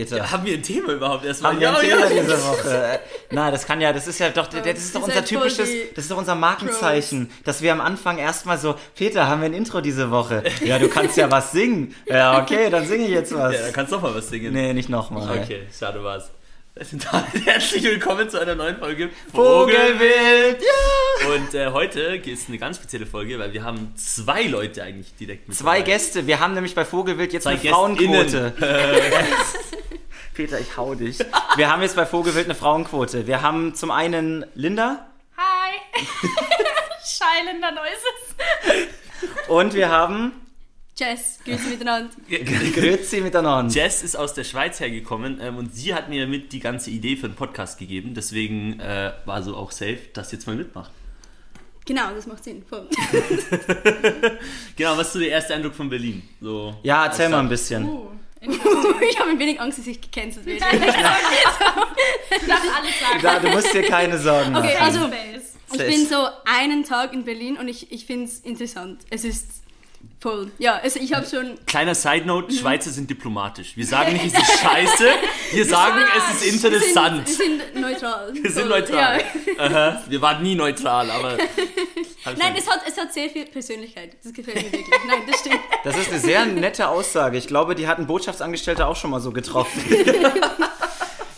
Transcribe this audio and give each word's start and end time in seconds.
Ja, 0.00 0.30
haben 0.30 0.46
wir 0.46 0.54
ein 0.54 0.62
Thema 0.62 0.92
überhaupt 0.92 1.24
erstmal? 1.24 1.54
Haben 1.54 1.60
wir 1.60 1.66
ja, 1.66 1.76
ein 1.76 1.84
Thema 1.84 2.08
ja. 2.08 2.22
diese 2.22 2.44
Woche? 2.44 2.92
Äh, 2.92 2.98
Na, 3.32 3.50
das 3.50 3.66
kann 3.66 3.80
ja, 3.80 3.92
das 3.92 4.06
ist 4.06 4.20
ja 4.20 4.28
doch, 4.28 4.46
das 4.46 4.64
ist 4.64 4.94
doch 4.94 5.02
unser 5.02 5.14
voll 5.14 5.24
typisches, 5.24 5.68
das 5.96 6.04
ist 6.04 6.10
doch 6.12 6.18
unser 6.18 6.36
Markenzeichen, 6.36 7.32
dass 7.44 7.62
wir 7.62 7.72
am 7.72 7.80
Anfang 7.80 8.18
erstmal 8.18 8.58
so, 8.58 8.76
Peter, 8.94 9.26
haben 9.26 9.40
wir 9.40 9.46
ein 9.46 9.54
Intro 9.54 9.80
diese 9.80 10.12
Woche? 10.12 10.44
Ja, 10.64 10.78
du 10.78 10.88
kannst 10.88 11.16
ja 11.16 11.28
was 11.32 11.50
singen. 11.50 11.96
Ja, 12.06 12.40
okay, 12.40 12.70
dann 12.70 12.86
singe 12.86 13.06
ich 13.06 13.10
jetzt 13.10 13.34
was. 13.34 13.52
Ja, 13.52 13.62
dann 13.62 13.72
kannst 13.72 13.90
du 13.90 13.96
doch 13.96 14.02
mal 14.04 14.14
was 14.14 14.28
singen. 14.28 14.52
Nee, 14.52 14.72
nicht 14.72 14.88
nochmal. 14.88 15.36
Okay, 15.36 15.62
schade 15.76 16.04
war's. 16.04 16.30
Herzlich 17.44 17.82
willkommen 17.82 18.30
zu 18.30 18.40
einer 18.40 18.54
neuen 18.54 18.76
Folge 18.76 19.10
Vogelwild! 19.34 20.60
Ja! 20.62 21.28
Und 21.28 21.52
äh, 21.52 21.72
heute 21.72 22.02
ist 22.02 22.48
eine 22.48 22.58
ganz 22.58 22.76
spezielle 22.76 23.04
Folge, 23.04 23.36
weil 23.40 23.52
wir 23.52 23.64
haben 23.64 23.92
zwei 23.96 24.44
Leute 24.44 24.84
eigentlich 24.84 25.12
direkt 25.16 25.48
mit 25.48 25.56
Zwei 25.56 25.80
dabei. 25.80 25.90
Gäste, 25.90 26.28
wir 26.28 26.38
haben 26.38 26.54
nämlich 26.54 26.76
bei 26.76 26.84
Vogelwild 26.84 27.32
jetzt 27.32 27.42
Zwei 27.42 27.58
eine 27.58 27.60
Frauenquote. 27.68 28.52
Peter, 30.38 30.60
ich 30.60 30.76
hau 30.76 30.94
dich. 30.94 31.18
Wir 31.56 31.68
haben 31.68 31.82
jetzt 31.82 31.96
bei 31.96 32.06
Vogelwild 32.06 32.44
eine 32.44 32.54
Frauenquote. 32.54 33.26
Wir 33.26 33.42
haben 33.42 33.74
zum 33.74 33.90
einen 33.90 34.46
Linda 34.54 35.08
Hi! 35.36 36.00
Schallender 37.04 37.72
Noises. 37.72 39.48
und 39.48 39.74
wir 39.74 39.88
haben 39.88 40.30
Jess, 40.96 41.40
grüße 41.44 41.70
miteinander. 41.70 42.14
Grüezi 42.28 43.20
miteinander. 43.20 43.74
Jess 43.74 44.04
ist 44.04 44.14
aus 44.14 44.32
der 44.32 44.44
Schweiz 44.44 44.78
hergekommen 44.78 45.40
ähm, 45.42 45.56
und 45.56 45.74
sie 45.74 45.92
hat 45.92 46.08
mir 46.08 46.28
mit 46.28 46.52
die 46.52 46.60
ganze 46.60 46.90
Idee 46.90 47.16
für 47.16 47.28
den 47.28 47.34
Podcast 47.34 47.76
gegeben. 47.76 48.14
Deswegen 48.14 48.78
äh, 48.78 49.14
war 49.24 49.42
so 49.42 49.56
auch 49.56 49.72
safe, 49.72 49.98
dass 50.12 50.30
sie 50.30 50.36
jetzt 50.36 50.46
mal 50.46 50.54
mitmacht. 50.54 50.92
Genau, 51.84 52.14
das 52.14 52.28
macht 52.28 52.44
Sinn. 52.44 52.64
Genau, 54.76 54.96
was 54.96 55.08
ist 55.08 55.12
so 55.14 55.18
der 55.18 55.30
erste 55.30 55.54
Eindruck 55.54 55.74
von 55.74 55.90
Berlin? 55.90 56.22
So, 56.40 56.76
Ja, 56.84 57.06
erzähl 57.06 57.28
mal 57.28 57.40
ein 57.40 57.48
bisschen. 57.48 57.84
Uh, 57.84 58.10
ich 59.10 59.18
habe 59.18 59.30
ein 59.30 59.38
wenig 59.38 59.60
Angst, 59.60 59.78
dass 59.78 59.86
ich 59.86 60.00
gecancelt 60.00 60.46
werde. 60.46 60.60
du 60.70 60.76
darfst 62.46 62.70
alles 62.76 63.00
sagen. 63.00 63.20
Da, 63.22 63.38
du 63.38 63.48
musst 63.48 63.74
dir 63.74 63.82
keine 63.82 64.18
Sorgen 64.18 64.52
machen. 64.52 64.66
Okay, 64.66 64.76
also 64.76 65.10
ich 65.72 65.78
bin 65.78 66.06
so 66.06 66.28
einen 66.44 66.84
Tag 66.84 67.12
in 67.12 67.24
Berlin 67.24 67.56
und 67.58 67.68
ich, 67.68 67.92
ich 67.92 68.06
finde 68.06 68.26
es 68.26 68.40
interessant. 68.40 69.02
Es 69.10 69.24
ist 69.24 69.62
voll. 70.20 70.50
Ja, 70.58 70.76
also 70.82 71.00
ich 71.00 71.12
habe 71.12 71.26
schon. 71.26 71.58
Kleiner 71.66 71.94
Side 71.94 72.26
Note, 72.26 72.52
Schweizer 72.54 72.90
sind 72.90 73.08
diplomatisch. 73.08 73.76
Wir 73.76 73.86
sagen 73.86 74.12
nicht, 74.12 74.26
es 74.26 74.34
ist 74.34 74.60
scheiße, 74.60 75.08
wir 75.52 75.64
sagen, 75.64 76.00
es 76.16 76.42
ist 76.42 76.52
interessant. 76.54 77.26
Wir 77.26 77.34
sind, 77.34 77.58
wir 77.58 77.66
sind 77.72 77.80
neutral. 77.80 78.34
Wir 78.34 78.50
sind 78.50 78.68
neutral. 78.68 79.24
Ja. 79.58 80.02
Wir 80.08 80.22
waren 80.22 80.42
nie 80.42 80.54
neutral, 80.54 81.10
aber. 81.10 81.36
Nein, 82.36 82.54
es 82.56 82.68
hat, 82.68 82.80
es 82.86 82.96
hat 82.96 83.12
sehr 83.12 83.28
viel 83.30 83.46
Persönlichkeit. 83.46 84.16
Das 84.22 84.32
gefällt 84.32 84.56
mir 84.56 84.64
wirklich. 84.64 84.86
Nein, 85.06 85.22
das 85.26 85.40
stimmt. 85.40 85.60
Das 85.84 85.96
ist 85.96 86.10
eine 86.10 86.20
sehr 86.20 86.44
nette 86.44 86.88
Aussage. 86.88 87.38
Ich 87.38 87.46
glaube, 87.46 87.74
die 87.74 87.86
hatten 87.86 88.06
Botschaftsangestellte 88.06 88.86
auch 88.86 88.96
schon 88.96 89.10
mal 89.10 89.20
so 89.20 89.30
getroffen. 89.30 89.82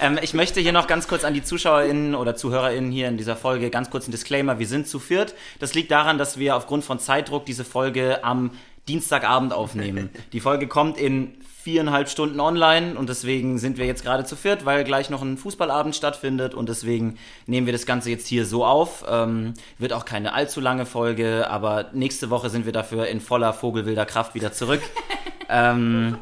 ähm, 0.01 0.19
ich 0.23 0.35
möchte 0.35 0.61
hier 0.61 0.73
noch 0.73 0.87
ganz 0.87 1.07
kurz 1.07 1.25
an 1.25 1.35
die 1.35 1.43
ZuschauerInnen 1.43 2.15
oder 2.15 2.35
ZuhörerInnen 2.35 2.91
hier 2.91 3.09
in 3.09 3.17
dieser 3.17 3.37
Folge 3.37 3.71
ganz 3.71 3.91
kurz 3.91 4.09
ein 4.09 4.11
Disclaimer. 4.11 4.59
Wir 4.59 4.67
sind 4.67 4.89
zu 4.89 4.99
viert. 4.99 5.35
Das 5.61 5.75
liegt 5.75 5.91
daran, 5.91 6.19
dass 6.19 6.39
wir 6.39 6.57
aufgrund 6.57 6.85
von 6.85 6.99
Zeitdruck 6.99 7.47
diese 7.47 7.65
Folge 7.65 8.25
am 8.25 8.51
Dienstagabend 8.91 9.53
aufnehmen. 9.53 10.11
Die 10.33 10.41
Folge 10.41 10.67
kommt 10.67 10.99
in 10.99 11.35
viereinhalb 11.63 12.09
Stunden 12.09 12.41
online 12.41 12.99
und 12.99 13.09
deswegen 13.09 13.59
sind 13.59 13.79
wir 13.79 13.87
jetzt 13.87 14.03
gerade 14.03 14.25
zu 14.25 14.35
viert, 14.35 14.65
weil 14.65 14.83
gleich 14.83 15.11
noch 15.11 15.23
ein 15.23 15.37
Fußballabend 15.37 15.95
stattfindet 15.95 16.55
und 16.55 16.69
deswegen 16.69 17.19
nehmen 17.47 17.67
wir 17.67 17.73
das 17.73 17.87
Ganze 17.87 18.11
jetzt 18.11 18.27
hier 18.27 18.47
so 18.47 18.65
auf. 18.65 19.05
Ähm, 19.09 19.55
wird 19.79 19.93
auch 19.93 20.05
keine 20.05 20.33
allzu 20.33 20.61
lange 20.61 20.87
Folge, 20.87 21.49
aber 21.49 21.91
nächste 21.93 22.31
Woche 22.31 22.51
sind 22.51 22.65
wir 22.65 22.73
dafür 22.73 23.07
in 23.07 23.21
voller 23.21 23.53
vogelwilder 23.53 24.07
Kraft 24.07 24.35
wieder 24.35 24.53
zurück. 24.53 24.81
ähm, 25.49 26.19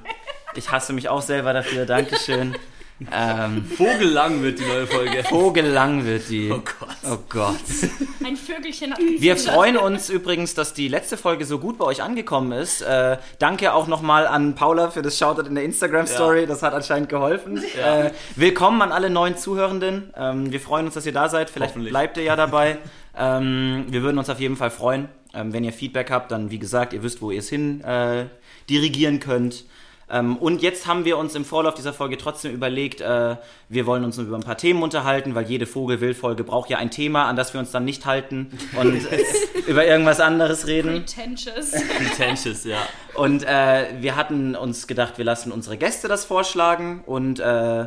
ich 0.55 0.71
hasse 0.71 0.93
mich 0.93 1.09
auch 1.09 1.23
selber 1.23 1.53
dafür, 1.53 1.87
Dankeschön. 1.87 2.55
Ähm, 3.13 3.65
Vogellang 3.65 4.43
wird 4.43 4.59
die 4.59 4.65
neue 4.65 4.89
Folge. 4.89 5.23
Vogellang 5.23 6.05
wird 6.05 6.29
die. 6.31 6.51
Oh 6.51 6.61
Gott. 6.81 6.88
Oh 7.11 7.19
Gott. 7.29 7.57
Ein 8.25 8.37
Vögelchen 8.37 8.93
hat 8.93 8.99
Wir 8.99 9.37
freuen 9.37 9.79
uns 9.79 10.11
übrigens, 10.11 10.55
dass 10.55 10.75
die 10.75 10.89
letzte 10.89 11.17
Folge 11.17 11.47
so 11.47 11.59
gut 11.59 11.79
bei 11.79 11.85
euch 11.85 12.03
angekommen 12.03 12.53
ist. 12.53 12.83
Äh, 12.83 13.17
danke 13.39 13.73
auch 13.73 13.87
nochmal 13.87 14.27
an 14.27 14.55
Paula 14.55 14.91
für 14.91 15.01
das 15.01 15.17
Shoutout 15.17 15.47
in 15.47 15.55
der 15.55 15.65
Instagram-Story. 15.65 16.41
Ja. 16.41 16.47
Das 16.47 16.63
hat 16.63 16.75
anscheinend 16.75 17.09
geholfen. 17.09 17.63
Ja. 17.77 18.07
Äh, 18.07 18.13
willkommen 18.37 18.83
an 18.83 18.93
alle 18.93 19.09
neuen 19.09 19.37
Zuhörenden. 19.37 20.13
Ähm, 20.17 20.53
wir 20.53 20.61
freuen 20.61 20.87
uns, 20.87 20.95
dass 20.95 21.07
ihr 21.07 21.13
da 21.13 21.29
seid. 21.29 21.49
Vielleicht 21.49 21.75
bleibt 21.75 22.17
ihr 22.19 22.25
ja 22.25 22.37
dabei. 22.37 22.79
ähm, 23.17 23.87
wir 23.89 24.03
würden 24.03 24.19
uns 24.19 24.29
auf 24.29 24.41
jeden 24.41 24.57
Fall 24.57 24.71
freuen. 24.71 25.09
Ähm, 25.33 25.53
wenn 25.53 25.65
ihr 25.65 25.73
Feedback 25.73 26.11
habt, 26.11 26.31
dann 26.31 26.51
wie 26.51 26.59
gesagt, 26.59 26.93
ihr 26.93 27.03
wisst, 27.03 27.23
wo 27.23 27.31
ihr 27.31 27.39
es 27.39 27.49
hin 27.49 27.81
äh, 27.83 28.27
dirigieren 28.69 29.21
könnt. 29.21 29.65
Ähm, 30.11 30.37
und 30.37 30.63
jetzt 30.63 30.87
haben 30.87 31.05
wir 31.05 31.19
uns 31.19 31.35
im 31.35 31.45
Vorlauf 31.45 31.75
dieser 31.75 31.93
Folge 31.93 32.17
trotzdem 32.17 32.53
überlegt, 32.53 33.01
äh, 33.01 33.37
wir 33.69 33.87
wollen 33.87 34.05
uns 34.05 34.17
über 34.19 34.37
ein 34.37 34.43
paar 34.43 34.57
Themen 34.57 34.83
unterhalten, 34.83 35.35
weil 35.35 35.47
jede 35.47 35.67
Vogelwild-Folge 35.67 36.45
braucht 36.45 36.71
ja 36.71 36.79
ein 36.79 36.91
Thema, 36.91 37.27
an 37.27 37.37
das 37.37 37.53
wir 37.53 37.61
uns 37.61 37.71
dann 37.71 37.85
nicht 37.85 38.07
halten 38.07 38.51
und 38.81 39.07
über 39.67 39.87
irgendwas 39.87 40.21
anderes 40.21 40.67
reden. 40.67 41.05
Pretentious. 41.05 41.73
Pretentious, 41.73 42.65
ja. 42.65 42.79
Und 43.15 43.45
äh, 43.45 43.87
wir 44.01 44.17
hatten 44.17 44.55
uns 44.55 44.87
gedacht, 44.87 45.19
wir 45.19 45.25
lassen 45.25 45.53
unsere 45.53 45.77
Gäste 45.77 46.09
das 46.09 46.25
vorschlagen. 46.25 47.03
Und 47.05 47.41
äh, 47.41 47.87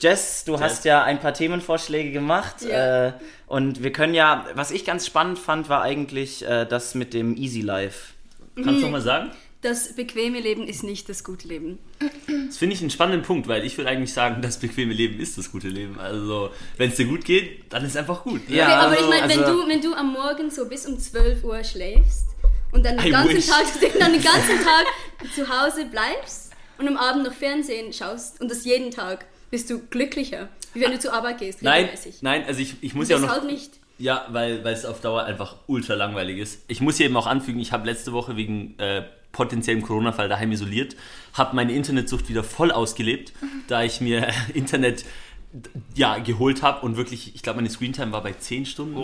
Jess, 0.00 0.44
du 0.44 0.58
hast 0.58 0.84
ja 0.84 1.04
ein 1.04 1.20
paar 1.20 1.34
Themenvorschläge 1.34 2.10
gemacht. 2.10 2.62
Ja. 2.62 3.08
Äh, 3.08 3.12
und 3.46 3.82
wir 3.82 3.92
können 3.92 4.14
ja, 4.14 4.46
was 4.54 4.70
ich 4.70 4.84
ganz 4.84 5.06
spannend 5.06 5.38
fand, 5.38 5.68
war 5.68 5.82
eigentlich 5.82 6.44
äh, 6.46 6.64
das 6.64 6.94
mit 6.94 7.12
dem 7.14 7.36
Easy 7.36 7.60
Life. 7.60 8.14
Kannst 8.56 8.80
du 8.80 8.86
noch 8.86 8.92
mal 8.92 9.00
sagen? 9.00 9.30
Das 9.62 9.94
bequeme 9.94 10.40
Leben 10.40 10.66
ist 10.66 10.82
nicht 10.82 11.08
das 11.08 11.22
gute 11.22 11.46
Leben. 11.46 11.78
Das 12.48 12.58
finde 12.58 12.74
ich 12.74 12.80
einen 12.80 12.90
spannenden 12.90 13.22
Punkt, 13.22 13.46
weil 13.46 13.64
ich 13.64 13.78
würde 13.78 13.90
eigentlich 13.90 14.12
sagen, 14.12 14.42
das 14.42 14.58
bequeme 14.58 14.92
Leben 14.92 15.20
ist 15.20 15.38
das 15.38 15.52
gute 15.52 15.68
Leben. 15.68 15.98
Also, 16.00 16.50
wenn 16.78 16.90
es 16.90 16.96
dir 16.96 17.06
gut 17.06 17.24
geht, 17.24 17.72
dann 17.72 17.84
ist 17.84 17.96
einfach 17.96 18.24
gut. 18.24 18.48
ne? 18.50 18.56
Ja, 18.56 18.64
Okay, 18.66 18.72
aber 18.74 18.88
also- 18.90 19.04
ich 19.04 19.08
meine, 19.10 19.28
wenn, 19.32 19.44
also- 19.44 19.62
du, 19.62 19.68
wenn 19.68 19.80
du 19.80 19.94
am 19.94 20.12
Morgen 20.12 20.50
so 20.50 20.68
bis 20.68 20.84
um 20.86 20.98
12 20.98 21.44
Uhr 21.44 21.62
schläfst 21.62 22.26
und 22.72 22.84
dann 22.84 22.96
den 22.98 23.06
I 23.06 23.10
ganzen 23.10 23.36
wish. 23.36 23.46
Tag, 23.46 23.64
dann 24.00 24.12
den 24.12 24.22
ganzen 24.22 24.58
Tag 24.64 24.86
zu 25.34 25.48
Hause 25.48 25.84
bleibst 25.86 26.50
und 26.78 26.88
am 26.88 26.96
Abend 26.96 27.22
noch 27.24 27.32
Fernsehen 27.32 27.92
schaust 27.92 28.40
und 28.40 28.50
das 28.50 28.64
jeden 28.64 28.90
Tag, 28.90 29.26
bist 29.52 29.70
du 29.70 29.78
glücklicher, 29.86 30.48
wie 30.74 30.80
wenn 30.80 30.90
du 30.90 30.98
zur 30.98 31.12
Arbeit 31.12 31.38
gehst, 31.38 31.62
Nein, 31.62 31.84
regelmäßig. 31.84 32.22
nein, 32.22 32.44
also 32.46 32.58
ich, 32.60 32.74
ich 32.80 32.94
muss 32.94 33.08
ja 33.10 33.16
auch 33.18 33.20
noch. 33.20 33.28
halt 33.28 33.44
nicht. 33.44 33.74
Ja, 33.98 34.26
weil, 34.30 34.64
weil 34.64 34.74
es 34.74 34.84
auf 34.84 35.00
Dauer 35.00 35.22
einfach 35.24 35.56
ultra 35.68 35.94
langweilig 35.94 36.38
ist. 36.38 36.64
Ich 36.66 36.80
muss 36.80 36.96
hier 36.96 37.06
eben 37.06 37.16
auch 37.16 37.28
anfügen, 37.28 37.60
ich 37.60 37.70
habe 37.70 37.86
letzte 37.86 38.12
Woche 38.12 38.34
wegen 38.36 38.76
äh, 38.80 39.04
potenziellem 39.32 39.82
Corona-Fall 39.82 40.28
daheim 40.28 40.52
isoliert, 40.52 40.96
habe 41.34 41.56
meine 41.56 41.72
Internetsucht 41.72 42.28
wieder 42.28 42.44
voll 42.44 42.70
ausgelebt, 42.70 43.32
da 43.68 43.82
ich 43.82 44.00
mir 44.00 44.28
Internet 44.54 45.04
ja, 45.94 46.16
geholt 46.18 46.62
habe 46.62 46.84
und 46.86 46.96
wirklich, 46.96 47.34
ich 47.34 47.42
glaube, 47.42 47.56
meine 47.56 47.68
Screentime 47.68 48.10
war 48.10 48.22
bei 48.22 48.32
10 48.32 48.64
Stunden. 48.64 48.96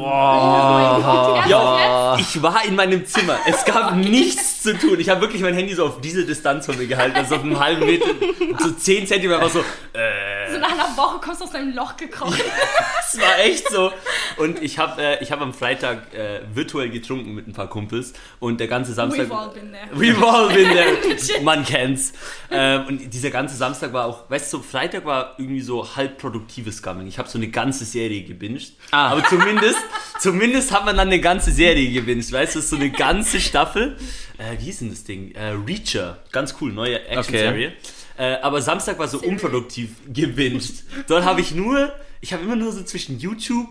Ja, 1.47 2.17
ich 2.21 2.43
war 2.43 2.65
in 2.65 2.75
meinem 2.75 3.05
Zimmer. 3.05 3.39
Es 3.47 3.67
gab 3.67 3.95
nichts 3.97 4.63
zu 4.63 4.77
tun. 4.79 4.99
Ich 4.99 5.11
habe 5.11 5.21
wirklich 5.21 5.43
mein 5.43 5.53
Handy 5.53 5.75
so 5.75 5.85
auf 5.85 6.01
diese 6.01 6.25
Distanz 6.25 6.65
von 6.65 6.79
mir 6.79 6.87
gehalten, 6.87 7.17
also 7.17 7.37
auf 7.37 7.43
einem 7.43 7.61
halben 7.61 7.85
Meter, 7.85 8.07
so 8.61 8.71
10 8.71 9.07
Zentimeter, 9.07 9.43
war 9.43 9.51
so, 9.51 9.61
äh, 9.93 10.08
einer 10.79 10.97
Woche 10.97 11.19
kommst 11.21 11.41
du 11.41 11.45
aus 11.45 11.53
deinem 11.53 11.75
Loch 11.75 11.97
gekrochen. 11.97 12.41
das 12.97 13.21
war 13.21 13.39
echt 13.41 13.69
so. 13.71 13.93
Und 14.37 14.63
ich 14.63 14.79
habe 14.79 15.01
äh, 15.03 15.23
ich 15.23 15.33
hab 15.33 15.41
am 15.41 15.53
Freitag 15.53 16.15
äh, 16.15 16.41
virtuell 16.53 16.91
getrunken 16.91 17.35
mit 17.35 17.47
ein 17.47 17.53
paar 17.53 17.69
Kumpels 17.69 18.13
und 18.39 18.61
der 18.61 18.69
ganze 18.69 18.93
Samstag. 18.95 19.29
We've 19.29 19.35
all 19.35 19.51
been 19.51 19.73
there. 19.73 19.89
We've 19.95 20.25
all 20.25 20.49
been 20.49 20.71
there. 20.71 21.43
Man 21.43 21.65
kennt's. 21.65 22.13
Ähm, 22.51 22.87
und 22.87 23.15
dieser 23.15 23.31
ganze 23.31 23.57
Samstag 23.57 23.93
war 23.93 24.07
auch, 24.07 24.31
weißt 24.31 24.53
du, 24.53 24.61
Freitag 24.61 25.05
war 25.05 25.35
irgendwie 25.39 25.61
so 25.61 25.97
halb 25.97 26.19
produktives 26.19 26.83
Gumming. 26.83 27.07
Ich 27.07 27.19
habe 27.19 27.29
so 27.29 27.39
eine 27.39 27.49
ganze 27.49 27.85
Serie 27.85 28.23
gebinged. 28.23 28.73
Ah. 28.91 29.09
Aber 29.09 29.25
zumindest, 29.25 29.79
zumindest 30.19 30.73
hat 30.73 30.85
man 30.85 30.97
dann 30.97 31.09
eine 31.09 31.21
ganze 31.21 31.51
Serie 31.51 31.91
gebinged, 31.91 32.33
weißt 32.33 32.57
du, 32.57 32.61
so 32.61 32.77
eine 32.77 32.91
ganze 32.91 33.41
Staffel. 33.41 33.97
Äh, 34.39 34.59
wie 34.59 34.67
hieß 34.67 34.81
denn 34.81 34.91
das 34.91 35.05
Ding? 35.05 35.33
Äh, 35.33 35.57
Reacher. 35.67 36.19
Ganz 36.33 36.55
cool, 36.61 36.73
neue 36.73 37.05
Action-Serie. 37.07 37.73
Äh, 38.19 38.35
aber 38.43 38.61
Samstag 38.61 38.99
war 38.99 39.07
so 39.09 39.19
unproduktiv 39.21 39.91
gebinged. 40.13 40.85
Dort 41.07 41.25
habe 41.25 41.41
ich 41.41 41.55
nur, 41.55 41.93
ich 42.21 42.33
habe 42.33 42.43
immer 42.43 42.57
nur 42.57 42.73
so 42.73 42.83
zwischen 42.83 43.19
YouTube 43.21 43.69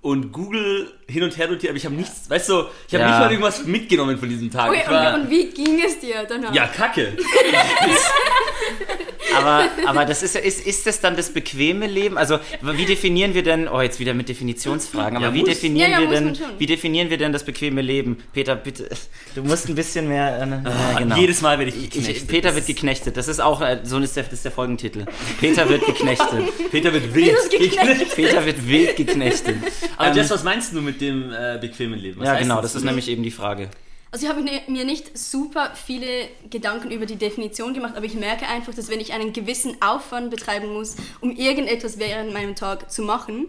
und 0.00 0.32
Google 0.32 0.90
hin 1.06 1.22
und 1.22 1.36
her 1.36 1.48
rotiert, 1.48 1.70
aber 1.70 1.76
ich 1.76 1.84
habe 1.84 1.94
nichts, 1.94 2.28
weißt 2.28 2.48
du, 2.48 2.64
ich 2.88 2.94
habe 2.94 3.04
Ja. 3.04 3.10
nicht 3.10 3.18
mal 3.20 3.30
irgendwas 3.30 3.64
mitgenommen 3.64 4.18
von 4.18 4.28
diesem 4.28 4.50
Tag. 4.50 4.70
Okay, 4.70 4.82
war, 4.88 5.14
und, 5.14 5.22
und 5.22 5.30
wie 5.30 5.50
ging 5.50 5.80
es 5.84 6.00
dir 6.00 6.24
danach? 6.28 6.52
ja, 6.54 6.66
kacke. 6.66 7.12
Aber, 9.36 9.68
aber 9.86 10.04
das 10.04 10.22
ist, 10.22 10.34
ja- 10.34 10.40
ist, 10.40 10.66
ist 10.66 10.86
das 10.86 11.00
dann 11.00 11.16
das 11.16 11.30
bequeme 11.32 11.86
Leben? 11.86 12.18
Also, 12.18 12.38
wie 12.60 12.84
definieren 12.84 13.34
wir 13.34 13.42
denn, 13.42 13.68
oh, 13.68 13.80
jetzt 13.80 13.98
wieder 14.00 14.14
mit 14.14 14.28
Definitionsfragen, 14.28 15.16
aber 15.16 15.26
Ja, 15.26 15.34
wie 15.34 15.42
definieren 15.42 15.90
Ja, 15.90 16.00
ja, 16.00 16.10
wir 16.10 16.20
denn, 16.20 16.38
wie 16.58 16.66
definieren 16.66 17.10
wir 17.10 17.16
denn 17.18 17.32
das 17.32 17.44
bequeme 17.44 17.80
Leben? 17.82 18.18
Peter, 18.32 18.54
bitte, 18.56 18.88
du 19.34 19.42
musst 19.42 19.68
ein 19.68 19.74
bisschen 19.74 20.08
mehr, 20.08 20.40
äh, 20.40 20.68
Ah, 20.68 20.98
genau. 20.98 21.16
Jedes 21.16 21.40
Mal 21.40 21.58
werde 21.58 21.70
ich 21.70 21.84
Ich, 21.84 21.90
geknechtet. 21.90 22.28
Peter 22.28 22.48
Das 22.48 22.56
wird 22.56 22.66
geknechtet. 22.66 23.16
Das 23.16 23.28
ist 23.28 23.40
auch, 23.40 23.60
äh, 23.60 23.80
so 23.84 23.98
ist 23.98 24.16
der, 24.16 24.24
das 24.24 24.32
ist 24.34 24.44
der 24.44 24.52
Folgentitel. 24.52 25.04
Peter 25.40 25.68
wird 25.68 25.84
geknechtet. 25.86 26.44
Peter 26.70 26.92
wird 26.92 27.14
wild 27.14 27.50
geknechtet. 27.50 28.14
Peter 28.14 28.44
wird 28.44 28.66
wild 28.68 28.96
geknechtet. 28.96 29.56
Aber 29.96 30.08
Ähm, 30.10 30.16
Jess, 30.16 30.30
was 30.30 30.42
meinst 30.44 30.72
du 30.74 30.80
mit 30.80 31.00
dem 31.00 31.32
äh, 31.32 31.58
bequemen 31.60 31.98
Leben? 31.98 32.20
Was 32.20 32.28
ja, 32.28 32.38
genau, 32.38 32.56
das 32.56 32.72
das 32.72 32.76
ist 32.76 32.84
nämlich 32.84 33.08
eben 33.08 33.22
die 33.22 33.30
Frage. 33.30 33.68
Also 34.14 34.26
ich 34.26 34.30
habe 34.30 34.42
mir 34.42 34.60
mir 34.66 34.84
nicht 34.84 35.16
super 35.16 35.70
viele 35.74 36.28
Gedanken 36.50 36.90
über 36.90 37.06
die 37.06 37.16
Definition 37.16 37.72
gemacht, 37.72 37.94
aber 37.96 38.04
ich 38.04 38.14
merke 38.14 38.46
einfach, 38.46 38.74
dass 38.74 38.90
wenn 38.90 39.00
ich 39.00 39.14
einen 39.14 39.32
gewissen 39.32 39.80
Aufwand 39.80 40.30
betreiben 40.30 40.70
muss, 40.70 40.96
um 41.22 41.34
irgendetwas 41.34 41.98
während 41.98 42.30
meinem 42.30 42.54
Tag 42.54 42.92
zu 42.92 43.00
machen 43.00 43.48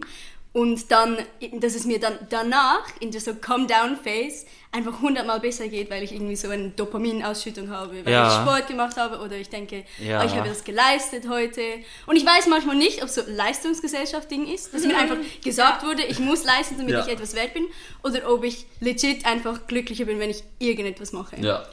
und 0.54 0.90
dann, 0.90 1.18
dass 1.52 1.74
es 1.74 1.84
mir 1.84 2.00
dann 2.00 2.16
danach 2.30 2.84
in 3.00 3.10
der 3.10 3.20
so 3.20 3.34
Calm-Down-Phase 3.34 4.46
einfach 4.72 5.00
hundertmal 5.02 5.38
besser 5.40 5.68
geht, 5.68 5.90
weil 5.90 6.02
ich 6.02 6.12
irgendwie 6.12 6.34
so 6.36 6.48
eine 6.48 6.70
Dopaminausschüttung 6.70 7.70
habe, 7.70 8.04
weil 8.04 8.12
Ja. 8.12 8.26
ich 8.28 8.34
Sport 8.48 8.66
gemacht 8.68 8.96
habe 8.96 9.18
oder 9.18 9.36
ich 9.36 9.48
denke, 9.48 9.84
Ja. 9.98 10.22
oh, 10.22 10.26
ich 10.26 10.34
habe 10.34 10.48
das 10.48 10.64
geleistet 10.64 11.28
heute. 11.28 11.60
Und 12.06 12.16
ich 12.16 12.24
weiß 12.26 12.46
manchmal 12.48 12.76
nicht, 12.76 13.02
ob 13.02 13.08
es 13.08 13.14
so 13.16 13.22
Leistungsgesellschaft-Ding 13.26 14.46
ist, 14.52 14.72
dass 14.74 14.84
mir 14.84 14.96
einfach 14.96 15.16
gesagt 15.42 15.84
wurde, 15.84 16.04
ich 16.04 16.18
muss 16.18 16.44
leisten, 16.44 16.76
damit 16.78 16.92
Ja. 16.94 17.00
ich 17.06 17.12
etwas 17.12 17.34
wert 17.34 17.54
bin, 17.54 17.66
oder 18.02 18.28
ob 18.32 18.44
ich 18.44 18.66
legit 18.80 19.26
einfach 19.26 19.66
glücklicher 19.66 20.04
bin, 20.06 20.18
wenn 20.18 20.30
ich 20.30 20.42
irgendetwas 20.58 21.12
mache. 21.12 21.36
Ja. 21.40 21.64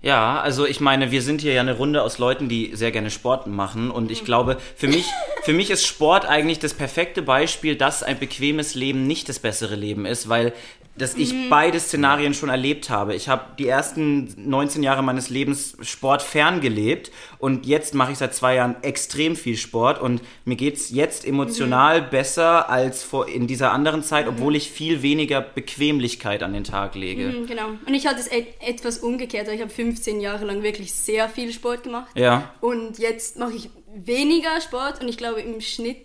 Ja, 0.00 0.40
also 0.40 0.64
ich 0.64 0.78
meine, 0.78 1.10
wir 1.10 1.22
sind 1.22 1.40
hier 1.40 1.54
ja 1.54 1.60
eine 1.60 1.76
Runde 1.76 2.02
aus 2.02 2.18
Leuten, 2.18 2.48
die 2.48 2.70
sehr 2.74 2.92
gerne 2.92 3.10
Sport 3.10 3.48
machen. 3.48 3.90
Und 3.90 4.12
ich 4.12 4.24
glaube, 4.24 4.56
für 4.76 4.86
mich, 4.86 5.06
für 5.42 5.52
mich 5.52 5.70
ist 5.70 5.86
Sport 5.86 6.24
eigentlich 6.24 6.60
das 6.60 6.72
perfekte 6.72 7.20
Beispiel, 7.20 7.74
dass 7.74 8.04
ein 8.04 8.16
bequemes 8.16 8.76
Leben 8.76 9.08
nicht 9.08 9.28
das 9.28 9.40
bessere 9.40 9.74
Leben 9.74 10.06
ist, 10.06 10.28
weil 10.28 10.52
dass 10.98 11.14
ich 11.14 11.34
beide 11.48 11.78
Szenarien 11.80 12.34
schon 12.34 12.48
erlebt 12.48 12.90
habe. 12.90 13.14
Ich 13.14 13.28
habe 13.28 13.44
die 13.58 13.66
ersten 13.66 14.34
19 14.36 14.82
Jahre 14.82 15.02
meines 15.02 15.30
Lebens 15.30 15.76
Sport 15.82 16.22
ferngelebt 16.22 17.10
und 17.38 17.66
jetzt 17.66 17.94
mache 17.94 18.12
ich 18.12 18.18
seit 18.18 18.34
zwei 18.34 18.56
Jahren 18.56 18.76
extrem 18.82 19.36
viel 19.36 19.56
Sport 19.56 20.00
und 20.00 20.20
mir 20.44 20.56
geht's 20.56 20.90
jetzt 20.90 21.24
emotional 21.26 22.02
besser 22.02 22.68
als 22.68 23.02
vor 23.02 23.28
in 23.28 23.46
dieser 23.46 23.72
anderen 23.72 24.02
Zeit, 24.02 24.28
obwohl 24.28 24.56
ich 24.56 24.70
viel 24.70 25.02
weniger 25.02 25.40
Bequemlichkeit 25.40 26.42
an 26.42 26.52
den 26.52 26.64
Tag 26.64 26.94
lege. 26.94 27.28
Mhm, 27.28 27.46
Genau. 27.46 27.68
Und 27.86 27.94
ich 27.94 28.06
hatte 28.06 28.20
es 28.20 28.28
et 28.28 28.46
etwas 28.60 28.98
umgekehrt. 28.98 29.48
Ich 29.48 29.60
habe 29.60 29.70
15 29.70 30.20
Jahre 30.20 30.44
lang 30.44 30.62
wirklich 30.62 30.92
sehr 30.92 31.28
viel 31.28 31.52
Sport 31.52 31.84
gemacht. 31.84 32.10
Ja. 32.14 32.52
Und 32.60 32.98
jetzt 32.98 33.38
mache 33.38 33.54
ich 33.54 33.70
weniger 33.94 34.60
Sport 34.60 35.00
und 35.00 35.08
ich 35.08 35.16
glaube 35.16 35.40
im 35.40 35.60
Schnitt 35.60 36.04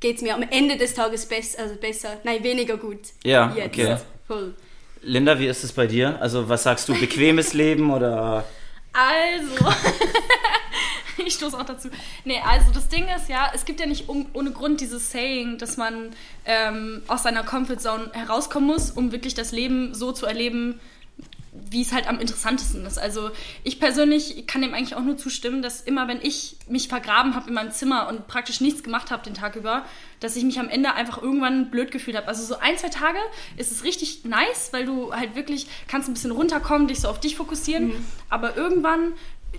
geht 0.00 0.16
es 0.16 0.22
mir 0.22 0.34
am 0.34 0.42
Ende 0.42 0.76
des 0.76 0.94
Tages 0.94 1.26
besser, 1.26 1.62
also 1.62 1.76
besser, 1.76 2.20
nein, 2.24 2.42
weniger 2.42 2.76
gut. 2.76 2.98
Ja, 3.24 3.54
jetzt. 3.56 3.78
okay. 3.78 3.96
Voll. 4.32 4.54
Linda, 5.02 5.38
wie 5.38 5.46
ist 5.46 5.62
es 5.62 5.72
bei 5.72 5.86
dir? 5.86 6.18
Also, 6.22 6.48
was 6.48 6.62
sagst 6.62 6.88
du? 6.88 6.98
Bequemes 6.98 7.52
Leben 7.62 7.92
oder. 7.92 8.44
Also, 8.94 9.74
ich 11.26 11.34
stoße 11.34 11.58
auch 11.58 11.64
dazu. 11.64 11.88
Nee, 12.24 12.40
also 12.44 12.70
das 12.72 12.88
Ding 12.88 13.06
ist 13.14 13.28
ja, 13.28 13.50
es 13.54 13.64
gibt 13.66 13.80
ja 13.80 13.86
nicht 13.86 14.08
um, 14.08 14.26
ohne 14.32 14.52
Grund 14.52 14.80
dieses 14.80 15.10
Saying, 15.10 15.58
dass 15.58 15.76
man 15.76 16.10
ähm, 16.46 17.02
aus 17.08 17.24
seiner 17.24 17.42
Comfortzone 17.42 18.10
herauskommen 18.12 18.68
muss, 18.68 18.90
um 18.90 19.12
wirklich 19.12 19.34
das 19.34 19.52
Leben 19.52 19.94
so 19.94 20.12
zu 20.12 20.24
erleben, 20.24 20.80
wie 21.52 21.82
es 21.82 21.92
halt 21.92 22.08
am 22.08 22.18
interessantesten 22.18 22.84
ist. 22.86 22.98
Also 22.98 23.30
ich 23.62 23.78
persönlich 23.78 24.46
kann 24.46 24.62
dem 24.62 24.72
eigentlich 24.72 24.94
auch 24.94 25.02
nur 25.02 25.18
zustimmen, 25.18 25.60
dass 25.60 25.82
immer 25.82 26.08
wenn 26.08 26.20
ich 26.22 26.56
mich 26.66 26.88
vergraben 26.88 27.34
habe 27.34 27.48
in 27.48 27.54
meinem 27.54 27.70
Zimmer 27.70 28.08
und 28.08 28.26
praktisch 28.26 28.62
nichts 28.62 28.82
gemacht 28.82 29.10
habe 29.10 29.22
den 29.22 29.34
Tag 29.34 29.56
über, 29.56 29.84
dass 30.20 30.34
ich 30.34 30.44
mich 30.44 30.58
am 30.58 30.70
Ende 30.70 30.94
einfach 30.94 31.20
irgendwann 31.20 31.70
blöd 31.70 31.90
gefühlt 31.90 32.16
habe. 32.16 32.26
Also 32.26 32.42
so 32.44 32.58
ein, 32.58 32.78
zwei 32.78 32.88
Tage 32.88 33.18
ist 33.58 33.70
es 33.70 33.84
richtig 33.84 34.24
nice, 34.24 34.70
weil 34.72 34.86
du 34.86 35.12
halt 35.12 35.34
wirklich 35.34 35.66
kannst 35.88 36.08
ein 36.08 36.14
bisschen 36.14 36.30
runterkommen, 36.30 36.88
dich 36.88 37.00
so 37.00 37.08
auf 37.08 37.20
dich 37.20 37.36
fokussieren. 37.36 37.92
Aber 38.30 38.56
irgendwann 38.56 39.12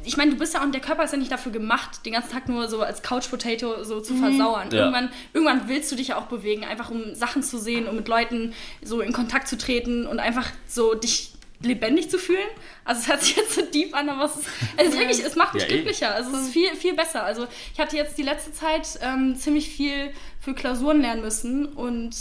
ich 0.03 0.17
meine, 0.17 0.31
du 0.31 0.37
bist 0.37 0.55
ja 0.55 0.63
und 0.63 0.73
der 0.73 0.81
Körper 0.81 1.03
ist 1.03 1.11
ja 1.11 1.19
nicht 1.19 1.31
dafür 1.31 1.51
gemacht, 1.51 2.03
den 2.05 2.13
ganzen 2.13 2.31
Tag 2.31 2.49
nur 2.49 2.67
so 2.67 2.81
als 2.81 3.03
Couch 3.03 3.29
Potato 3.29 3.83
so 3.83 4.01
zu 4.01 4.15
versauern. 4.15 4.69
Ja. 4.71 4.79
Irgendwann, 4.79 5.09
irgendwann 5.33 5.69
willst 5.69 5.91
du 5.91 5.95
dich 5.95 6.09
ja 6.09 6.17
auch 6.17 6.25
bewegen, 6.25 6.65
einfach 6.65 6.89
um 6.89 7.13
Sachen 7.13 7.43
zu 7.43 7.59
sehen, 7.59 7.87
um 7.87 7.95
mit 7.95 8.07
Leuten 8.07 8.53
so 8.81 9.01
in 9.01 9.13
Kontakt 9.13 9.47
zu 9.47 9.57
treten 9.57 10.07
und 10.07 10.19
einfach 10.19 10.49
so 10.67 10.95
dich 10.95 11.32
lebendig 11.63 12.09
zu 12.09 12.17
fühlen. 12.17 12.47
Also 12.85 13.01
es 13.01 13.07
hört 13.07 13.21
sich 13.21 13.35
jetzt 13.35 13.53
so 13.55 13.61
deep 13.61 13.95
an, 13.95 14.09
aber 14.09 14.25
es 14.25 14.35
ist, 14.35 14.47
es 14.77 14.87
ist 14.89 14.97
wirklich, 14.97 15.23
es 15.23 15.35
macht 15.35 15.53
mich 15.53 15.63
Ja, 15.63 15.69
eh. 15.69 15.73
glücklicher. 15.73 16.13
Also 16.13 16.35
es 16.35 16.43
ist 16.43 16.53
viel, 16.53 16.75
viel 16.75 16.93
besser. 16.93 17.23
Also 17.23 17.47
ich 17.73 17.79
hatte 17.79 17.95
jetzt 17.95 18.17
die 18.17 18.23
letzte 18.23 18.51
Zeit 18.53 18.87
ähm, 19.01 19.35
ziemlich 19.35 19.69
viel 19.69 20.11
für 20.39 20.53
Klausuren 20.53 21.01
lernen 21.01 21.21
müssen 21.21 21.65
und 21.65 22.15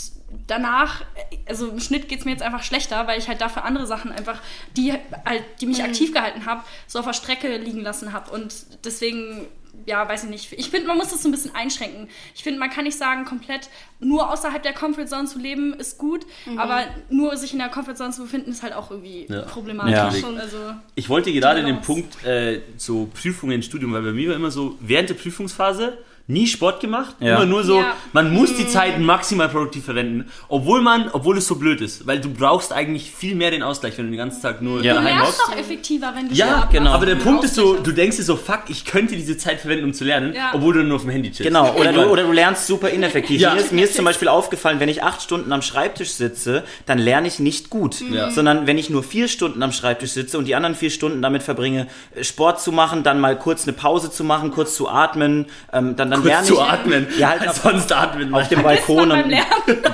danach, 0.47 1.03
also 1.47 1.69
im 1.69 1.79
Schnitt 1.79 2.07
geht 2.09 2.19
es 2.19 2.25
mir 2.25 2.31
jetzt 2.31 2.41
einfach 2.41 2.63
schlechter, 2.63 3.05
weil 3.07 3.19
ich 3.19 3.27
halt 3.27 3.41
dafür 3.41 3.65
andere 3.65 3.85
Sachen 3.85 4.11
einfach, 4.11 4.41
die 4.75 4.93
halt, 5.25 5.43
die 5.61 5.65
mich 5.67 5.83
aktiv 5.83 6.11
gehalten 6.13 6.45
habe, 6.45 6.63
so 6.87 6.99
auf 6.99 7.05
der 7.05 7.13
Strecke 7.13 7.57
liegen 7.57 7.81
lassen 7.81 8.13
habe. 8.13 8.31
Und 8.31 8.53
deswegen, 8.83 9.45
ja, 9.85 10.07
weiß 10.07 10.23
ich 10.25 10.29
nicht. 10.29 10.53
Ich 10.53 10.69
finde, 10.69 10.87
man 10.87 10.97
muss 10.97 11.09
das 11.09 11.21
so 11.23 11.27
ein 11.29 11.31
bisschen 11.31 11.53
einschränken. 11.55 12.07
Ich 12.35 12.43
finde, 12.43 12.59
man 12.59 12.69
kann 12.69 12.83
nicht 12.85 12.97
sagen, 12.97 13.25
komplett 13.25 13.69
nur 13.99 14.31
außerhalb 14.31 14.61
der 14.63 14.73
Comfortzone 14.73 15.27
zu 15.27 15.39
leben 15.39 15.73
ist 15.73 15.97
gut, 15.97 16.25
aber 16.57 16.83
nur 17.09 17.35
sich 17.37 17.53
in 17.53 17.59
der 17.59 17.69
Comfortzone 17.69 18.11
zu 18.11 18.21
befinden 18.23 18.51
ist 18.51 18.63
halt 18.63 18.73
auch 18.73 18.91
irgendwie 18.91 19.25
Ja. 19.29 19.41
problematisch. 19.43 19.93
Ja. 19.93 20.11
Schon. 20.11 20.37
Also, 20.37 20.57
Ich 20.95 21.09
wollte 21.09 21.31
gerade 21.33 21.63
den. 21.63 21.81
Punkt 21.81 22.23
äh, 22.23 22.61
so 22.77 23.09
Prüfungen, 23.13 23.61
Studium, 23.63 23.91
weil 23.93 24.03
bei 24.03 24.11
mir 24.13 24.29
war 24.29 24.35
immer 24.35 24.51
so, 24.51 24.77
während 24.79 25.09
der 25.09 25.15
Prüfungsphase 25.15 25.97
nie 26.27 26.47
Sport 26.47 26.79
gemacht, 26.79 27.15
Ja. 27.19 27.35
immer 27.35 27.45
nur 27.45 27.63
so, 27.65 27.79
Ja. 27.79 27.93
man 28.13 28.33
muss 28.33 28.55
die 28.55 28.65
Zeit 28.65 28.97
maximal 28.97 29.49
produktiv 29.49 29.83
verwenden, 29.83 30.29
obwohl 30.47 30.81
man, 30.81 31.09
obwohl 31.11 31.37
es 31.37 31.45
so 31.47 31.55
blöd 31.55 31.81
ist, 31.81 32.07
weil 32.07 32.19
du 32.21 32.29
brauchst 32.29 32.71
eigentlich 32.71 33.11
viel 33.11 33.35
mehr 33.35 33.51
den 33.51 33.61
Ausgleich, 33.61 33.97
wenn 33.97 34.05
du 34.05 34.11
den 34.11 34.19
ganzen 34.19 34.41
Tag 34.41 34.61
nur 34.61 34.81
Ja. 34.81 34.93
du 34.93 35.01
daheim 35.01 35.17
lernst 35.17 35.39
hockst. 35.39 35.51
doch 35.53 35.57
effektiver, 35.59 36.13
wenn 36.15 36.29
du 36.29 36.33
Ja, 36.35 36.47
Sport 36.59 36.71
genau. 36.71 36.83
machst 36.85 36.95
Aber 36.95 37.05
der 37.07 37.15
Punkt 37.15 37.43
ist 37.43 37.55
so, 37.55 37.75
du 37.75 37.91
denkst 37.91 38.15
dir 38.17 38.23
so, 38.23 38.37
fuck, 38.37 38.63
ich 38.69 38.85
könnte 38.85 39.15
diese 39.17 39.35
Zeit 39.37 39.59
verwenden, 39.59 39.83
um 39.83 39.93
zu 39.93 40.05
lernen, 40.05 40.33
Ja. 40.33 40.51
obwohl 40.53 40.73
du 40.75 40.83
nur 40.83 40.95
auf 40.95 41.01
dem 41.01 41.11
Handy 41.11 41.29
chillst. 41.29 41.43
Genau, 41.43 41.73
oder 41.75 41.91
du, 41.91 42.05
oder 42.05 42.23
du 42.23 42.31
lernst 42.31 42.67
super 42.67 42.89
ineffektiv. 42.89 43.41
Ja. 43.41 43.53
Mir, 43.53 43.59
ist, 43.59 43.73
mir 43.73 43.83
ist 43.83 43.95
zum 43.95 44.05
Beispiel 44.05 44.29
aufgefallen, 44.29 44.79
wenn 44.79 44.87
ich 44.89 45.03
acht 45.03 45.21
Stunden 45.21 45.51
am 45.51 45.61
Schreibtisch 45.61 46.11
sitze, 46.11 46.63
dann 46.85 46.99
lerne 46.99 47.27
ich 47.27 47.39
nicht 47.39 47.69
gut. 47.69 47.99
Ja. 47.99 48.31
Sondern 48.31 48.65
wenn 48.65 48.77
ich 48.77 48.89
nur 48.89 49.03
vier 49.03 49.27
Stunden 49.27 49.61
am 49.61 49.73
Schreibtisch 49.73 50.11
sitze 50.11 50.37
und 50.37 50.45
die 50.45 50.55
anderen 50.55 50.75
vier 50.75 50.89
Stunden 50.89 51.21
damit 51.21 51.43
verbringe, 51.43 51.87
Sport 52.21 52.61
zu 52.61 52.71
machen, 52.71 53.03
dann 53.03 53.19
mal 53.19 53.37
kurz 53.37 53.63
eine 53.63 53.73
Pause 53.73 54.09
zu 54.09 54.23
machen, 54.23 54.51
kurz 54.51 54.75
zu 54.75 54.87
atmen, 54.87 55.47
ähm, 55.73 55.97
dann, 55.97 56.12
dann 56.13 56.21
Kurz 56.21 56.31
lerne 56.31 56.47
zu 56.47 56.53
ich. 56.55 56.59
atmen, 56.61 57.07
Ja, 57.17 57.29
halt 57.29 57.47
auf- 57.49 57.57
sonst 57.61 57.91
atmen. 57.91 58.33
Auf 58.33 58.47
dem. 58.47 58.63
Balkon 58.63 59.11
und 59.11 59.11
ein 59.11 59.43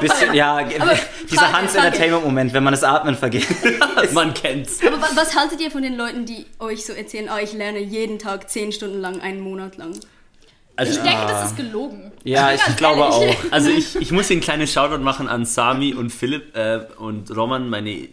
bisschen, 0.02 0.34
ja, 0.34 0.62
dieser 1.32 1.52
Hans 1.54 1.72
Frage. 1.74 1.88
Entertainment-Moment, 1.88 2.54
wenn 2.54 2.64
man 2.64 2.74
das 2.74 2.84
Atmen 2.84 3.16
vergisst. 3.16 3.50
Man 4.14 4.34
kennt's. 4.34 4.80
Aber 4.86 5.02
wa- 5.02 5.10
was 5.16 5.36
haltet 5.36 5.60
ihr 5.62 5.72
von 5.72 5.82
den 5.82 5.96
Leuten, 5.98 6.26
die 6.26 6.46
euch 6.60 6.86
so 6.86 6.94
erzählen, 6.94 7.30
ah, 7.30 7.40
ich 7.42 7.54
lerne 7.54 7.80
jeden 7.80 8.20
Tag 8.20 8.50
10 8.50 8.72
Stunden 8.72 9.00
lang, 9.02 9.22
einen 9.22 9.40
Monat 9.42 9.78
lang? 9.78 9.94
Also, 10.76 10.94
Ich 10.94 11.00
denke, 11.00 11.26
das 11.28 11.48
ist 11.52 11.58
gelogen. 11.58 12.12
Ja, 12.24 12.54
ich, 12.54 12.62
ich 12.66 12.76
glaube 12.78 13.04
auch. 13.06 13.26
Also 13.52 13.70
ich, 13.70 13.98
ich 13.98 14.12
muss 14.14 14.28
hier 14.28 14.36
einen 14.36 14.42
kleinen 14.42 14.66
Shoutout 14.66 15.04
machen 15.04 15.28
an 15.28 15.44
Sami 15.46 15.94
und 15.94 16.10
Philipp 16.10 16.56
äh, 16.56 16.80
und 16.98 17.36
Roman, 17.36 17.70
meine 17.70 18.08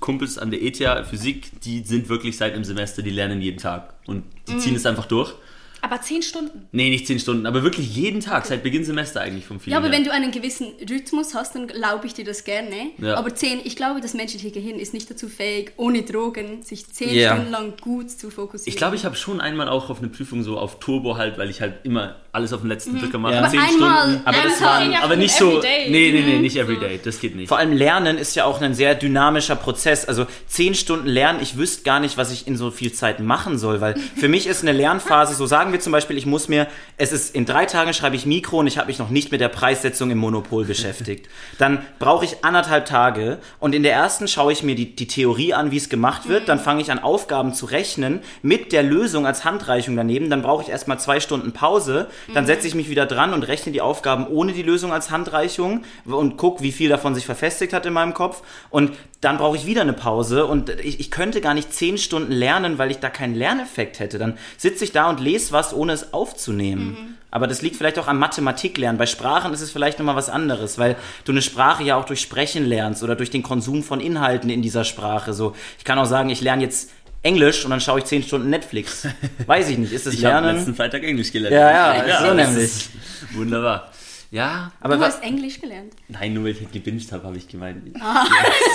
Kumpels 0.00 0.36
an 0.36 0.50
der 0.50 0.60
ETH 0.62 0.76
Physik, 1.08 1.60
die 1.62 1.80
sind 1.82 2.10
wirklich 2.10 2.36
seit 2.36 2.54
dem 2.54 2.64
Semester, 2.64 3.00
die 3.00 3.08
lernen 3.10 3.40
jeden 3.40 3.58
Tag 3.58 3.94
und 4.06 4.24
die 4.48 4.58
ziehen 4.58 4.76
es 4.76 4.84
einfach 4.84 5.06
durch. 5.06 5.32
Aber 5.82 6.00
zehn 6.02 6.22
Stunden. 6.22 6.68
Nee, 6.72 6.90
nicht 6.90 7.06
10 7.06 7.18
Stunden, 7.20 7.46
aber 7.46 7.62
wirklich 7.62 7.94
jeden 7.96 8.20
Tag, 8.20 8.46
seit 8.46 8.62
Beginn 8.62 8.84
Semester 8.84 9.20
eigentlich 9.20 9.46
vom 9.46 9.60
Feeling 9.60 9.72
Ja, 9.72 9.78
aber 9.78 9.88
her. 9.88 9.96
wenn 9.98 10.04
du 10.04 10.12
einen 10.12 10.30
gewissen 10.30 10.68
Rhythmus 10.88 11.34
hast, 11.34 11.54
dann 11.54 11.66
glaube 11.66 12.06
ich 12.06 12.14
dir 12.14 12.24
das 12.24 12.44
gerne. 12.44 12.90
Ja. 12.98 13.14
Aber 13.16 13.34
10, 13.34 13.60
ich 13.64 13.76
glaube, 13.76 14.00
das 14.00 14.14
menschliche 14.14 14.50
Gehirn 14.50 14.78
ist 14.78 14.92
nicht 14.94 15.10
dazu 15.10 15.28
fähig, 15.28 15.72
ohne 15.76 16.02
Drogen 16.02 16.62
sich 16.62 16.86
10 16.86 17.14
Ja. 17.14 17.32
Stunden 17.34 17.50
lang 17.50 17.72
gut 17.80 18.10
zu 18.10 18.30
fokussieren. 18.30 18.68
Ich 18.72 18.76
glaube, 18.76 18.96
ich 18.96 19.04
habe 19.04 19.16
schon 19.16 19.40
einmal 19.40 19.68
auch 19.68 19.90
auf 19.90 19.98
eine 19.98 20.08
Prüfung 20.08 20.42
so 20.42 20.58
auf 20.58 20.80
Turbo 20.80 21.16
halt, 21.16 21.38
weil 21.38 21.50
ich 21.50 21.60
halt 21.60 21.74
immer 21.84 22.16
alles 22.32 22.52
auf 22.52 22.60
den 22.60 22.68
letzten 22.68 22.98
Drücker 22.98 23.18
mache. 23.18 23.34
Ja. 23.34 23.40
Aber 23.40 23.48
10 23.50 23.58
einmal- 23.60 24.00
Stunden. 24.02 24.20
Aber 24.24 24.36
einmal 24.36 24.50
das 24.50 24.60
war, 24.62 24.80
reden 24.80 24.92
ja 24.92 25.02
aber 25.02 25.16
nicht 25.16 25.34
so. 25.34 25.50
everyday. 25.58 25.90
Nee, 25.90 26.12
nee, 26.12 26.20
nee, 26.22 26.34
Mhm. 26.36 26.42
nicht 26.42 26.56
everyday. 26.56 27.00
Das 27.02 27.20
geht 27.20 27.34
nicht. 27.34 27.48
Vor 27.48 27.58
allem 27.58 27.72
Lernen 27.72 28.18
ist 28.18 28.36
ja 28.36 28.44
auch 28.44 28.60
ein 28.60 28.74
sehr 28.74 28.94
dynamischer 28.94 29.56
Prozess. 29.56 30.04
Also 30.04 30.26
zehn 30.46 30.74
Stunden 30.74 31.08
Lernen, 31.08 31.40
ich 31.42 31.56
wüsste 31.56 31.82
gar 31.82 31.98
nicht, 32.00 32.16
was 32.16 32.30
ich 32.32 32.46
in 32.46 32.56
so 32.56 32.70
viel 32.70 32.92
Zeit 32.92 33.18
machen 33.20 33.58
soll, 33.58 33.80
weil 33.80 33.94
für 34.16 34.28
mich 34.28 34.46
ist 34.46 34.62
eine 34.62 34.72
Lernphase, 34.72 35.34
so 35.34 35.46
sagen 35.46 35.69
wir 35.72 35.80
zum 35.80 35.92
Beispiel, 35.92 36.16
ich 36.16 36.26
muss 36.26 36.48
mir, 36.48 36.66
es 36.96 37.12
ist 37.12 37.34
in 37.34 37.46
drei 37.46 37.66
Tagen 37.66 37.92
schreibe 37.94 38.16
ich 38.16 38.26
Mikro 38.26 38.58
und 38.58 38.66
ich 38.66 38.78
habe 38.78 38.88
mich 38.88 38.98
noch 38.98 39.10
nicht 39.10 39.32
mit 39.32 39.40
der 39.40 39.48
Preissetzung 39.48 40.10
im 40.10 40.18
Monopol 40.18 40.64
beschäftigt. 40.64 41.28
Dann 41.58 41.84
brauche 41.98 42.24
ich 42.24 42.44
anderthalb 42.44 42.86
Tage 42.86 43.38
und 43.58 43.74
in 43.74 43.82
der 43.82 43.92
ersten 43.92 44.28
schaue 44.28 44.52
ich 44.52 44.62
mir 44.62 44.74
die, 44.74 44.94
die 44.94 45.06
Theorie 45.06 45.54
an, 45.54 45.70
wie 45.70 45.76
es 45.76 45.88
gemacht 45.88 46.28
wird, 46.28 46.48
dann 46.48 46.58
fange 46.58 46.80
ich 46.80 46.90
an 46.90 46.98
Aufgaben 46.98 47.54
zu 47.54 47.66
rechnen 47.66 48.20
mit 48.42 48.72
der 48.72 48.82
Lösung 48.82 49.26
als 49.26 49.44
Handreichung 49.44 49.96
daneben, 49.96 50.30
dann 50.30 50.42
brauche 50.42 50.62
ich 50.62 50.68
erstmal 50.68 50.98
zwei 50.98 51.20
Stunden 51.20 51.52
Pause, 51.52 52.08
dann 52.34 52.46
setze 52.46 52.66
ich 52.66 52.74
mich 52.74 52.88
wieder 52.88 53.06
dran 53.06 53.34
und 53.34 53.42
rechne 53.42 53.72
die 53.72 53.80
Aufgaben 53.80 54.26
ohne 54.26 54.52
die 54.52 54.62
Lösung 54.62 54.92
als 54.92 55.10
Handreichung 55.10 55.84
und 56.04 56.36
gucke, 56.36 56.62
wie 56.62 56.72
viel 56.72 56.88
davon 56.88 57.14
sich 57.14 57.26
verfestigt 57.26 57.72
hat 57.72 57.86
in 57.86 57.92
meinem 57.92 58.14
Kopf. 58.14 58.42
Und 58.70 58.92
dann 59.20 59.36
brauche 59.36 59.56
ich 59.56 59.66
wieder 59.66 59.82
eine 59.82 59.92
Pause 59.92 60.46
und 60.46 60.70
ich, 60.80 60.98
ich 60.98 61.10
könnte 61.10 61.40
gar 61.40 61.52
nicht 61.52 61.74
zehn 61.74 61.98
Stunden 61.98 62.32
lernen, 62.32 62.78
weil 62.78 62.90
ich 62.90 62.98
da 62.98 63.10
keinen 63.10 63.34
Lerneffekt 63.34 64.00
hätte. 64.00 64.18
Dann 64.18 64.38
sitze 64.56 64.84
ich 64.84 64.92
da 64.92 65.10
und 65.10 65.20
lese 65.20 65.52
was, 65.52 65.74
ohne 65.74 65.92
es 65.92 66.14
aufzunehmen. 66.14 67.18
Aber 67.30 67.46
das 67.46 67.62
liegt 67.62 67.76
vielleicht 67.76 67.98
auch 67.98 68.08
am 68.08 68.18
Mathematiklernen. 68.18 68.98
Bei 68.98 69.06
Sprachen 69.06 69.52
ist 69.52 69.60
es 69.60 69.70
vielleicht 69.70 69.98
nochmal 69.98 70.16
was 70.16 70.30
anderes, 70.30 70.78
weil 70.78 70.96
du 71.24 71.32
eine 71.32 71.42
Sprache 71.42 71.84
ja 71.84 71.96
auch 71.96 72.06
durch 72.06 72.20
Sprechen 72.20 72.64
lernst 72.66 73.02
oder 73.02 73.14
durch 73.14 73.30
den 73.30 73.42
Konsum 73.42 73.82
von 73.82 74.00
Inhalten 74.00 74.50
in 74.50 74.62
dieser 74.62 74.84
Sprache. 74.84 75.32
So, 75.34 75.54
ich 75.78 75.84
kann 75.84 75.98
auch 75.98 76.06
sagen, 76.06 76.30
ich 76.30 76.40
lerne 76.40 76.62
jetzt 76.62 76.90
Englisch 77.22 77.64
und 77.64 77.70
dann 77.70 77.80
schaue 77.80 77.98
ich 77.98 78.06
zehn 78.06 78.22
Stunden 78.22 78.48
Netflix. 78.48 79.06
Weiß 79.46 79.68
ich 79.68 79.76
nicht, 79.76 79.92
ist 79.92 80.06
das 80.06 80.14
ich 80.14 80.24
habe 80.24 80.40
Lernen? 80.40 80.56
letzten 80.56 80.74
Freitag 80.74 81.04
Englisch 81.04 81.30
gelernt. 81.30 81.54
Ja, 81.54 82.06
ja, 82.06 82.20
so 82.20 82.34
das 82.34 82.48
nämlich. 82.48 82.88
Wunderbar. 83.34 83.89
Ja. 84.32 84.70
Aber 84.80 84.96
du 84.96 85.02
hast 85.04 85.22
Englisch 85.24 85.60
gelernt. 85.60 85.92
Nein, 86.06 86.34
nur 86.34 86.44
weil 86.44 86.52
ich 86.52 86.60
halt 86.60 86.72
gebinged 86.72 87.10
habe, 87.10 87.24
habe 87.24 87.36
ich 87.36 87.48
gemeint. 87.48 87.82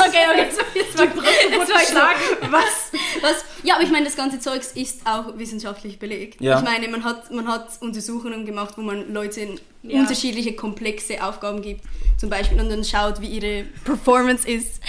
Okay, 0.08 0.26
okay, 0.32 0.48
so, 0.52 0.62
jetzt 0.78 1.00
jetzt 1.00 1.74
war 1.74 1.82
ich 1.82 1.88
sagen, 1.88 2.20
was, 2.52 2.92
was? 3.22 3.46
Ja, 3.64 3.76
aber 3.76 3.84
ich 3.84 3.92
meine, 3.92 4.06
das 4.06 4.16
ganze 4.18 4.40
Zeugs 4.40 4.74
ist 4.74 5.02
auch 5.08 5.38
wissenschaftlich 5.38 5.98
belegt. 5.98 6.42
Ja. 6.42 6.60
Ich 6.60 6.64
meine, 6.66 6.88
man 6.90 7.04
hat, 7.04 7.32
man 7.32 7.48
hat 7.48 7.70
Untersuchungen 7.82 8.46
gemacht, 8.46 8.74
wo 8.78 8.82
man 8.82 9.12
Leuten 9.14 9.60
Ja. 9.84 10.00
unterschiedliche 10.00 10.54
komplexe 10.56 11.24
Aufgaben 11.24 11.62
gibt, 11.62 11.82
zum 12.18 12.30
Beispiel, 12.30 12.60
und 12.60 12.70
dann 12.70 12.84
schaut, 12.84 13.22
wie 13.22 13.28
ihre 13.28 13.64
Performance 13.86 14.48
ist, 14.48 14.82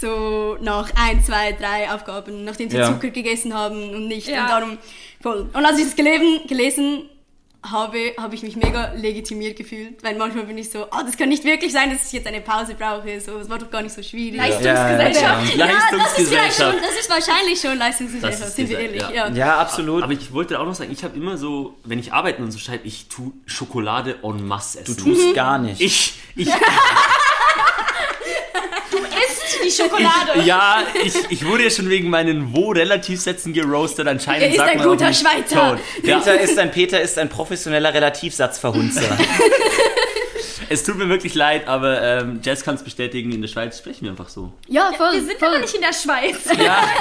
so 0.00 0.56
nach 0.60 0.90
ein, 0.96 1.22
zwei, 1.24 1.52
drei 1.52 1.90
Aufgaben, 1.92 2.44
nachdem 2.44 2.70
sie 2.70 2.78
Ja. 2.78 2.86
Zucker 2.86 3.10
gegessen 3.10 3.52
haben 3.54 3.90
und 3.94 4.08
nicht. 4.08 4.28
Ja. 4.28 4.42
Und 4.44 4.50
darum 4.50 4.78
voll. 5.20 5.48
Und 5.52 5.64
als 5.66 5.78
ich 5.78 5.84
das 5.84 5.96
gelesen, 5.96 6.40
gelesen 6.48 7.02
habe, 7.70 8.12
habe 8.18 8.34
ich 8.34 8.42
mich 8.42 8.56
mega 8.56 8.92
legitimiert 8.94 9.56
gefühlt, 9.56 10.02
weil 10.02 10.16
manchmal 10.16 10.44
bin 10.44 10.58
ich 10.58 10.70
so, 10.70 10.86
ah, 10.90 11.02
das 11.04 11.16
kann 11.16 11.28
nicht 11.28 11.44
wirklich 11.44 11.72
sein, 11.72 11.90
dass 11.90 12.06
ich 12.06 12.12
jetzt 12.12 12.26
eine 12.26 12.40
Pause 12.40 12.74
brauche, 12.74 13.20
so, 13.20 13.38
es 13.38 13.48
war 13.48 13.58
doch 13.58 13.70
gar 13.70 13.82
nicht 13.82 13.94
so 13.94 14.02
schwierig. 14.02 14.36
Leistungsgesellschaft. 14.38 15.56
Ja, 15.56 15.66
das 15.66 16.18
ist 16.18 16.28
vielleicht 16.28 16.56
schon, 16.56 16.66
Leistungsgesellschaft. 16.66 16.78
das 16.82 17.00
ist 17.00 17.10
wahrscheinlich 17.10 17.60
schon 17.60 17.70
Das 17.70 17.78
Leistungsgesellschaft, 17.78 18.48
ist 18.48 18.56
sind 18.56 18.68
wir 18.70 18.78
ehrlich. 18.78 19.02
ja. 19.02 19.10
Ja. 19.10 19.28
ja, 19.30 19.58
absolut. 19.58 20.02
Aber 20.02 20.12
ich 20.12 20.32
wollte 20.32 20.58
auch 20.60 20.66
noch 20.66 20.74
sagen, 20.74 20.92
ich 20.92 21.04
habe 21.04 21.16
immer 21.16 21.36
so, 21.36 21.74
wenn 21.84 21.98
ich 21.98 22.12
arbeiten 22.12 22.42
und 22.42 22.50
so 22.50 22.58
schreibe, 22.58 22.86
ich 22.86 23.06
tue 23.08 23.32
Schokolade 23.46 24.16
en 24.22 24.46
masse 24.46 24.82
du 24.84 24.92
essen. 24.92 25.04
tust 25.04 25.34
gar 25.34 25.58
nicht. 25.58 25.80
Ich, 25.80 26.14
ich, 26.34 26.48
die 29.64 29.70
Schokolade. 29.70 30.42
ja, 30.44 30.82
ich, 31.04 31.14
ich 31.30 31.46
wurde 31.46 31.64
ja 31.64 31.70
schon 31.70 31.88
wegen 31.88 32.10
meinen 32.10 32.54
Wo-Relativsätzen 32.54 33.52
geroastet. 33.52 34.06
Anscheinend 34.08 34.42
Er 34.44 34.48
ist 34.50 34.56
sagt 34.56 34.70
ein 34.72 34.78
man 34.78 34.88
guter 34.88 35.12
Schweizer. 35.12 35.56
Tone. 35.70 35.80
Ja, 36.02 36.18
Peter 36.18 36.40
ist 36.40 36.58
ein 36.58 36.70
Peter 36.70 37.00
ist 37.00 37.18
ein 37.18 37.28
professioneller 37.28 37.92
Relativsatzverhunzer. 37.94 39.02
es 40.68 40.82
tut 40.84 40.96
mir 40.98 41.08
wirklich 41.08 41.34
leid, 41.34 41.68
aber 41.68 42.02
ähm, 42.02 42.40
Jess 42.42 42.62
kann 42.64 42.74
es 42.74 42.82
bestätigen, 42.82 43.32
in 43.32 43.40
der 43.40 43.48
Schweiz 43.48 43.78
sprechen 43.78 44.04
wir 44.04 44.10
einfach 44.10 44.28
so. 44.28 44.52
ja, 44.68 44.92
voll. 44.96 45.12
Wir 45.14 45.24
sind 45.24 45.38
voll. 45.38 45.48
aber 45.48 45.58
nicht 45.60 45.74
in 45.74 45.80
der 45.80 45.92
Schweiz. 45.92 46.38
Ja. 46.58 46.82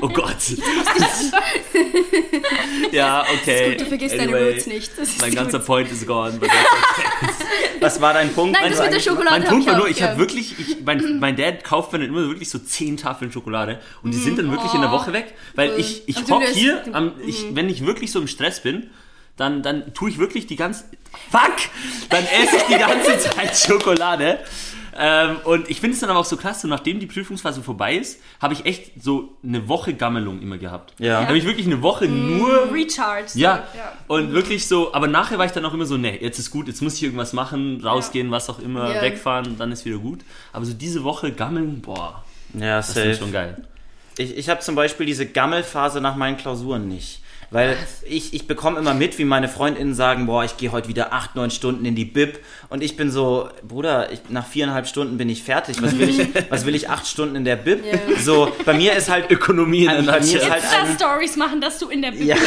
Oh 0.00 0.08
Gott. 0.08 0.36
ja, 2.92 3.24
okay. 3.34 3.76
Du 3.76 3.84
vergisst 3.86 4.14
deine 4.14 4.24
Anyway, 4.34 4.52
Roots 4.52 4.66
nicht. 4.66 4.92
Das 4.98 5.08
ist 5.08 5.20
Mein 5.20 5.30
gut. 5.30 5.38
ganzer 5.38 5.58
Point 5.60 5.90
is 5.90 6.06
gone. 6.06 6.38
Was 7.80 8.00
war 8.00 8.12
dein 8.14 8.32
Punkt? 8.32 8.56
Nein, 8.60 8.70
das 8.70 8.80
mit 8.82 8.92
der 8.92 9.00
Schokolade 9.00 9.40
Mein 9.40 9.48
Punkt 9.48 9.66
war 9.66 9.76
nur, 9.76 9.88
ich 9.88 10.02
habe 10.02 10.12
ja. 10.14 10.18
wirklich, 10.18 10.54
ich, 10.58 10.76
mein, 10.84 11.18
mein 11.20 11.36
Dad 11.36 11.64
kauft 11.64 11.92
mir 11.92 12.00
dann 12.00 12.08
immer 12.08 12.28
wirklich 12.28 12.50
so 12.50 12.58
zehn 12.58 12.96
Tafeln 12.96 13.32
Schokolade 13.32 13.80
und 14.02 14.12
die 14.12 14.18
sind 14.18 14.38
dann 14.38 14.50
wirklich 14.50 14.74
in 14.74 14.80
der 14.80 14.90
Oh. 14.90 14.94
Woche 14.94 15.12
weg, 15.12 15.34
weil 15.54 15.78
ich, 15.78 16.08
ich 16.08 16.16
hock 16.30 16.42
hier, 16.44 16.82
am, 16.92 17.12
ich, 17.26 17.54
wenn 17.54 17.68
ich 17.68 17.84
wirklich 17.84 18.10
so 18.12 18.20
im 18.20 18.26
Stress 18.28 18.60
bin, 18.62 18.90
dann, 19.38 19.62
dann 19.62 19.94
tue 19.94 20.10
ich 20.10 20.18
wirklich 20.18 20.46
die 20.46 20.56
ganze, 20.56 20.84
fuck, 21.30 21.56
dann 22.10 22.24
esse 22.24 22.56
ich 22.56 22.62
die 22.64 22.78
ganze 22.78 23.18
Zeit 23.30 23.56
Schokolade. 23.56 24.38
Ähm, 25.00 25.36
und 25.44 25.70
ich 25.70 25.80
finde 25.80 25.94
es 25.94 26.00
dann 26.00 26.10
aber 26.10 26.18
auch 26.18 26.24
so 26.24 26.36
krass, 26.36 26.60
so 26.60 26.66
nachdem 26.66 26.98
die 26.98 27.06
Prüfungsphase 27.06 27.62
vorbei 27.62 27.94
ist, 27.94 28.20
habe 28.42 28.54
ich 28.54 28.66
echt 28.66 29.00
so 29.00 29.36
eine 29.44 29.68
Woche 29.68 29.94
Gammelung 29.94 30.42
immer 30.42 30.58
gehabt. 30.58 30.92
Ja. 30.98 31.20
Da 31.20 31.28
habe 31.28 31.38
ich 31.38 31.44
wirklich 31.44 31.66
eine 31.66 31.82
Woche 31.82 32.06
nur 32.06 32.72
Recharge. 32.72 33.30
ja, 33.34 33.64
ja. 33.76 33.92
und 34.08 34.32
wirklich 34.32 34.66
so, 34.66 34.92
aber 34.92 35.06
nachher 35.06 35.38
war 35.38 35.46
ich 35.46 35.52
dann 35.52 35.64
auch 35.64 35.72
immer 35.72 35.86
so, 35.86 35.96
nee, 35.96 36.18
jetzt 36.20 36.40
ist 36.40 36.50
gut, 36.50 36.66
jetzt 36.66 36.82
muss 36.82 36.94
ich 36.96 37.04
irgendwas 37.04 37.32
machen, 37.32 37.80
rausgehen, 37.80 38.32
was 38.32 38.50
auch 38.50 38.58
immer, 38.58 38.92
Ja. 38.92 39.00
wegfahren, 39.02 39.56
dann 39.56 39.70
ist 39.70 39.84
wieder 39.84 39.98
gut. 39.98 40.20
Aber 40.52 40.64
so 40.64 40.72
diese 40.72 41.04
Woche 41.04 41.30
gammeln, 41.30 41.80
boah, 41.80 42.24
Ja, 42.54 42.78
das 42.78 42.96
ist 42.96 43.20
schon 43.20 43.30
geil. 43.30 43.62
Ich, 44.16 44.36
ich 44.36 44.48
habe 44.48 44.58
zum 44.62 44.74
Beispiel 44.74 45.06
diese 45.06 45.26
Gammelphase 45.26 46.00
nach 46.00 46.16
meinen 46.16 46.36
Klausuren 46.38 46.88
nicht. 46.88 47.22
Weil 47.50 47.76
ich, 48.06 48.34
ich 48.34 48.46
bekomme 48.46 48.78
immer 48.78 48.92
mit, 48.92 49.18
wie 49.18 49.24
meine 49.24 49.48
FreundInnen 49.48 49.94
sagen, 49.94 50.26
boah, 50.26 50.44
ich 50.44 50.58
gehe 50.58 50.70
heute 50.70 50.88
wieder 50.88 51.14
acht, 51.14 51.34
neun 51.34 51.50
Stunden 51.50 51.84
in 51.86 51.94
die 51.94 52.04
Bib. 52.04 52.40
Und 52.68 52.82
ich 52.82 52.96
bin 52.96 53.10
so, 53.10 53.48
Bruder, 53.66 54.12
ich, 54.12 54.20
nach 54.28 54.46
viereinhalb 54.46 54.86
Stunden 54.86 55.16
bin 55.16 55.30
ich 55.30 55.42
fertig. 55.42 55.80
Was 55.80 55.98
will 55.98 56.10
ich, 56.10 56.28
was 56.50 56.66
will 56.66 56.74
ich 56.74 56.90
acht 56.90 57.06
Stunden 57.06 57.36
in 57.36 57.44
der 57.46 57.56
Bib? 57.56 57.82
Ja. 57.84 57.98
So, 58.22 58.52
bei 58.66 58.74
mir 58.74 58.92
ist 58.94 59.08
halt 59.08 59.30
Ökonomie 59.30 59.86
in 59.86 60.06
Bei 60.06 60.12
der 60.12 60.20
Nutshell. 60.20 60.50
halt 60.50 60.62
Insta-Stories 60.62 61.36
machen, 61.36 61.60
dass 61.62 61.78
du 61.78 61.88
in 61.88 62.02
der 62.02 62.10
Bibel 62.10 62.26
Ja. 62.26 62.36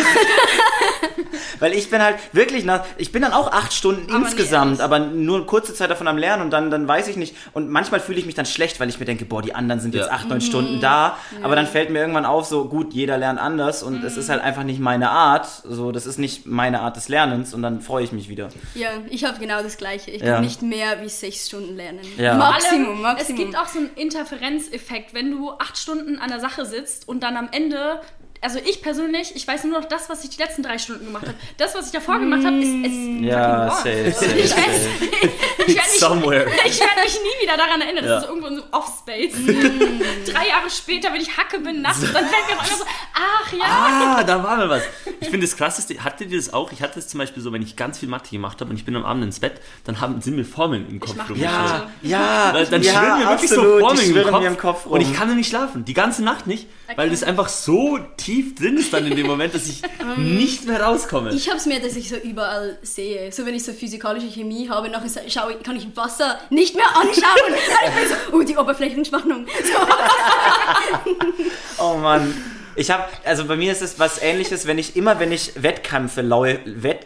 Weil 1.60 1.74
ich 1.74 1.90
bin 1.92 2.02
halt 2.02 2.18
wirklich 2.34 2.66
nach, 2.66 2.84
ich 2.98 3.12
bin 3.12 3.22
dann 3.22 3.34
auch 3.34 3.52
acht 3.52 3.72
Stunden 3.74 4.12
Aber 4.12 4.26
insgesamt, 4.26 4.82
aber 4.82 4.98
nur 5.00 5.38
eine 5.38 5.46
kurze 5.46 5.74
Zeit 5.76 5.92
davon 5.92 6.08
am 6.08 6.18
Lernen 6.18 6.42
und 6.44 6.50
dann, 6.52 6.72
dann 6.72 6.88
weiß 6.88 7.08
ich 7.08 7.18
nicht. 7.18 7.36
Und 7.54 7.70
manchmal 7.70 8.00
fühle 8.00 8.18
ich 8.20 8.26
mich 8.26 8.34
dann 8.34 8.48
schlecht, 8.48 8.80
weil 8.80 8.90
ich 8.90 9.00
mir 9.00 9.06
denke, 9.06 9.26
boah, 9.26 9.42
die 9.44 9.54
anderen 9.54 9.80
sind 9.80 9.94
jetzt 9.94 10.08
Ja. 10.08 10.14
acht, 10.14 10.28
neun 10.30 10.42
Stunden 10.42 10.82
da. 10.82 11.18
Aber 11.44 11.56
dann 11.56 11.68
fällt 11.68 11.92
mir 11.92 12.00
irgendwann 12.00 12.26
auf, 12.26 12.46
so 12.46 12.66
gut, 12.66 12.94
jeder 12.94 13.18
lernt 13.18 13.40
anders 13.40 13.84
und 13.84 14.04
es 14.04 14.18
ist 14.18 14.30
halt 14.30 14.42
einfach 14.42 14.64
nicht 14.64 14.80
meine 14.92 15.10
Art. 15.10 15.48
So, 15.64 15.92
das 15.92 16.06
ist 16.06 16.18
nicht 16.18 16.46
meine 16.46 16.82
Art 16.82 16.96
des 16.98 17.08
Lernens 17.08 17.54
und 17.54 17.62
dann 17.62 17.82
freue 17.82 18.04
ich 18.04 18.12
mich 18.12 18.28
wieder. 18.30 18.50
Ja, 18.76 18.90
ich 19.10 19.24
habe 19.24 19.40
genau 19.40 19.62
das 19.64 19.78
Gleiche. 19.78 20.12
Ich 20.12 20.22
Ja. 20.22 20.34
kann 20.36 20.44
nicht 20.44 20.62
mehr 20.62 21.02
wie 21.02 21.10
sechs 21.10 21.48
Stunden 21.48 21.76
lernen. 21.76 22.02
Ja. 22.18 22.36
Maximum, 22.36 23.02
Maximum. 23.02 23.16
Es 23.40 23.44
gibt 23.46 23.58
auch 23.58 23.68
so 23.68 23.80
einen 23.80 23.90
Interferenzeffekt, 23.96 25.14
wenn 25.14 25.32
du 25.32 25.52
acht 25.52 25.78
Stunden 25.78 26.20
an 26.20 26.30
der 26.30 26.40
Sache 26.40 26.66
sitzt 26.66 27.08
und 27.08 27.22
dann 27.24 27.38
am 27.38 27.50
Ende. 27.52 28.02
Also 28.44 28.58
ich 28.66 28.82
persönlich, 28.82 29.36
ich 29.36 29.48
weiß 29.48 29.66
nur 29.66 29.80
noch 29.80 29.88
das, 29.88 30.10
was 30.10 30.24
ich 30.24 30.32
die 30.32 30.42
letzten 30.42 30.64
drei 30.64 30.80
Stunden 30.80 31.06
gemacht 31.06 31.28
habe. 31.28 31.38
Das, 31.58 31.76
was 31.76 31.86
ich 31.86 31.92
davor 31.92 32.18
gemacht 32.18 32.44
habe, 32.44 32.58
ist, 32.58 32.70
ist 32.88 33.22
Ja, 33.22 33.70
fucking 33.70 34.12
safe, 34.12 34.26
gone. 34.26 34.32
safe, 34.32 34.40
Ich 34.40 34.50
safe. 34.50 34.90
ich 35.68 35.76
werde 35.76 35.90
mich, 35.92 36.00
Somewhere. 36.00 36.48
ich 36.66 36.80
mich 36.80 37.20
nie 37.22 37.44
wieder 37.46 37.56
daran 37.56 37.82
erinnern. 37.82 38.04
Das 38.04 38.10
Ja. 38.10 38.18
ist 38.18 38.24
so 38.24 38.30
irgendwo 38.30 38.48
in 38.48 38.56
so 38.58 38.64
Offspace. 38.72 39.34
Drei 40.34 40.48
Jahre 40.48 40.70
später, 40.72 41.14
wenn 41.14 41.22
ich 41.22 41.38
Hacke 41.38 41.60
bin 41.60 41.84
nachts, 41.84 42.02
dann 42.02 42.12
fällt 42.12 42.48
mir 42.48 42.56
auf 42.56 42.62
einmal 42.64 42.78
so, 42.80 42.86
ach 43.14 43.54
ja. 43.54 43.60
Ah, 44.18 44.24
da 44.24 44.44
war 44.44 44.58
mal 44.58 44.70
was. 44.70 44.84
Ich 45.20 45.30
finde 45.30 45.46
das 45.46 45.56
krasseste, 45.56 46.04
hattet 46.04 46.32
ihr 46.32 46.38
das 46.38 46.52
auch? 46.52 46.72
Ich 46.72 46.82
hatte 46.82 46.98
es 46.98 47.08
zum 47.10 47.20
Beispiel 47.20 47.44
so, 47.44 47.54
wenn 47.54 47.62
ich 47.62 47.76
ganz 47.76 48.00
viel 48.00 48.10
Mathe 48.10 48.32
gemacht 48.32 48.60
habe 48.60 48.72
und 48.72 48.76
ich 48.76 48.86
bin 48.86 48.96
am 48.96 49.06
Abend 49.06 49.24
ins 49.24 49.40
Bett, 49.40 49.62
dann 49.84 50.02
haben, 50.02 50.20
sind 50.20 50.36
mir 50.36 50.46
Formeln 50.46 50.88
im 50.90 51.00
Kopf 51.00 51.12
rumgeschwirrt. 51.30 51.40
Ja, 51.42 51.92
ja, 52.02 52.50
Weil 52.54 52.66
dann 52.66 52.82
ja, 52.82 52.92
schwirren 52.94 53.20
mir 53.20 53.30
wirklich 53.30 53.52
absolut, 53.52 53.80
so 53.82 53.86
Formeln 53.88 54.16
im 54.18 54.24
Kopf, 54.32 54.42
mir 54.42 54.48
im 54.48 54.58
Kopf 54.58 54.86
rum. 54.88 54.94
und 54.94 55.02
ich 55.02 55.14
kann 55.14 55.28
dann 55.28 55.38
nicht 55.38 55.50
schlafen. 55.50 55.86
Die 55.86 55.94
ganze 55.94 56.24
Nacht 56.24 56.48
nicht, 56.48 56.66
weil 56.96 57.12
das 57.12 57.22
einfach 57.22 57.48
so 57.50 58.00
tief 58.18 58.31
drin 58.58 58.78
ist 58.78 58.94
dann 58.94 59.06
in 59.06 59.16
dem 59.16 59.28
Moment, 59.28 59.54
dass 59.54 59.68
ich 59.68 59.82
nicht 60.18 60.66
mehr 60.66 60.82
rauskomme. 60.82 61.34
Ich 61.34 61.48
habe 61.48 61.58
es 61.58 61.66
mir, 61.66 61.80
dass 61.80 61.96
ich 61.96 62.10
so 62.10 62.16
überall 62.16 62.78
sehe. 62.82 63.32
So 63.32 63.46
wenn 63.46 63.56
ich 63.56 63.64
so 63.64 63.74
physikalische 63.74 64.28
Chemie 64.28 64.70
habe, 64.70 64.90
nachher 64.90 65.30
schaue, 65.30 65.56
kann 65.56 65.76
ich 65.76 65.88
Wasser 65.96 66.40
nicht 66.50 66.76
mehr 66.76 66.88
anschauen. 66.96 67.22
So, 68.32 68.38
oh, 68.38 68.42
die 68.44 68.58
Oberflächenspannung. 68.58 69.46
So. 69.46 69.80
Oh 71.78 71.98
Mann. 71.98 72.34
Ich 72.76 72.90
habe, 72.90 73.04
also 73.26 73.46
bei 73.46 73.58
mir 73.58 73.72
ist 73.74 73.82
es 73.82 74.00
was 74.00 74.22
ähnliches, 74.22 74.66
wenn 74.66 74.78
ich 74.78 74.96
immer, 74.96 75.20
wenn 75.20 75.32
ich 75.32 75.62
Wettkämpfe, 75.62 76.22
lau 76.22 76.46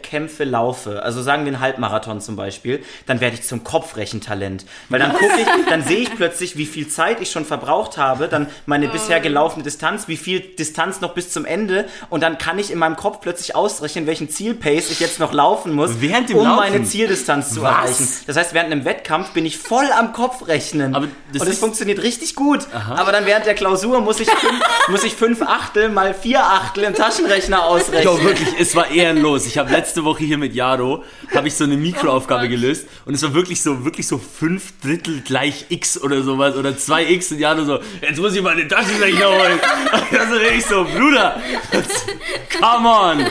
Wettkämpfe 0.06 0.44
laufe, 0.44 1.02
also 1.02 1.22
sagen 1.22 1.44
wir 1.44 1.52
einen 1.52 1.60
Halbmarathon 1.60 2.20
zum 2.20 2.36
Beispiel, 2.36 2.82
dann 3.06 3.20
werde 3.20 3.34
ich 3.36 3.42
zum 3.42 3.64
Kopfrechentalent. 3.64 4.64
Weil 4.88 5.00
dann 5.00 5.12
gucke 5.12 5.34
ich, 5.40 5.46
dann 5.68 5.82
sehe 5.82 5.98
ich 5.98 6.14
plötzlich, 6.14 6.56
wie 6.56 6.66
viel 6.66 6.88
Zeit 6.88 7.20
ich 7.20 7.30
schon 7.30 7.44
verbraucht 7.44 7.98
habe, 7.98 8.28
dann 8.28 8.46
meine 8.66 8.88
bisher 8.88 9.20
gelaufene 9.20 9.64
Distanz, 9.64 10.08
wie 10.08 10.16
viel 10.16 10.40
Distanz 10.40 11.00
noch 11.00 11.14
bis 11.14 11.30
zum 11.32 11.44
Ende 11.44 11.86
und 12.08 12.22
dann 12.22 12.38
kann 12.38 12.58
ich 12.58 12.70
in 12.70 12.78
meinem 12.78 12.96
Kopf 12.96 13.20
plötzlich 13.20 13.54
ausrechnen, 13.56 14.06
welchen 14.06 14.30
Zielpace 14.30 14.90
ich 14.90 15.00
jetzt 15.00 15.18
noch 15.18 15.32
laufen 15.32 15.72
muss, 15.74 16.00
Während 16.00 16.28
dem 16.28 16.38
um 16.38 16.44
Laufen? 16.44 16.56
meine 16.72 16.84
Zieldistanz 16.84 17.52
zu 17.52 17.62
Was? 17.62 17.70
erreichen. 17.72 18.08
Das 18.26 18.36
heißt, 18.36 18.54
während 18.54 18.72
einem 18.72 18.84
Wettkampf 18.84 19.30
bin 19.32 19.44
ich 19.44 19.58
voll 19.58 19.86
am 19.98 20.12
Kopf 20.12 20.46
rechnen. 20.46 20.94
Aber 20.94 21.08
das 21.32 21.42
und 21.42 21.48
es 21.48 21.58
funktioniert 21.58 22.02
richtig 22.02 22.34
gut. 22.34 22.66
Aber 22.90 23.12
dann 23.12 23.26
während 23.26 23.46
der 23.46 23.54
Klausur 23.54 24.00
muss 24.00 24.20
ich 24.20 24.28
fünf, 24.30 24.60
muss 24.88 25.04
ich 25.04 25.14
fünf 25.14 25.42
Achtel 25.42 25.88
mal 25.88 26.14
vier 26.14 26.42
Achtel 26.44 26.84
im 26.84 26.94
Taschenrechner 26.94 27.64
ausrechnen. 27.64 28.04
Jo, 28.04 28.22
wirklich, 28.22 28.48
es 28.58 28.74
war 28.76 28.90
ehrenlos. 28.90 29.46
Ich 29.46 29.58
habe 29.58 29.70
letzte 29.72 29.95
Woche 30.04 30.24
hier 30.24 30.38
mit 30.38 30.54
Jaro, 30.54 31.04
habe 31.34 31.48
ich 31.48 31.54
so 31.54 31.64
eine 31.64 31.76
Mikroaufgabe 31.76 32.46
Oh 32.46 32.48
gelöst 32.48 32.86
und 33.04 33.14
es 33.14 33.22
war 33.22 33.34
wirklich 33.34 33.62
so, 33.62 33.84
wirklich 33.84 34.06
so 34.06 34.18
fünf 34.18 34.80
Drittel 34.80 35.20
gleich 35.20 35.66
x 35.68 36.00
oder 36.00 36.22
sowas 36.22 36.56
oder 36.56 36.76
zwei 36.76 37.10
x 37.10 37.32
und 37.32 37.38
Jaro 37.38 37.64
so, 37.64 37.78
jetzt 38.00 38.18
muss 38.18 38.34
ich 38.34 38.42
mal 38.42 38.56
den 38.56 38.68
Taschenrechner 38.68 39.28
holen. 39.28 39.60
Also 40.18 40.36
ich 40.36 40.64
so, 40.64 40.84
Bruder, 40.84 41.40
come 42.60 42.88
on. 42.88 43.26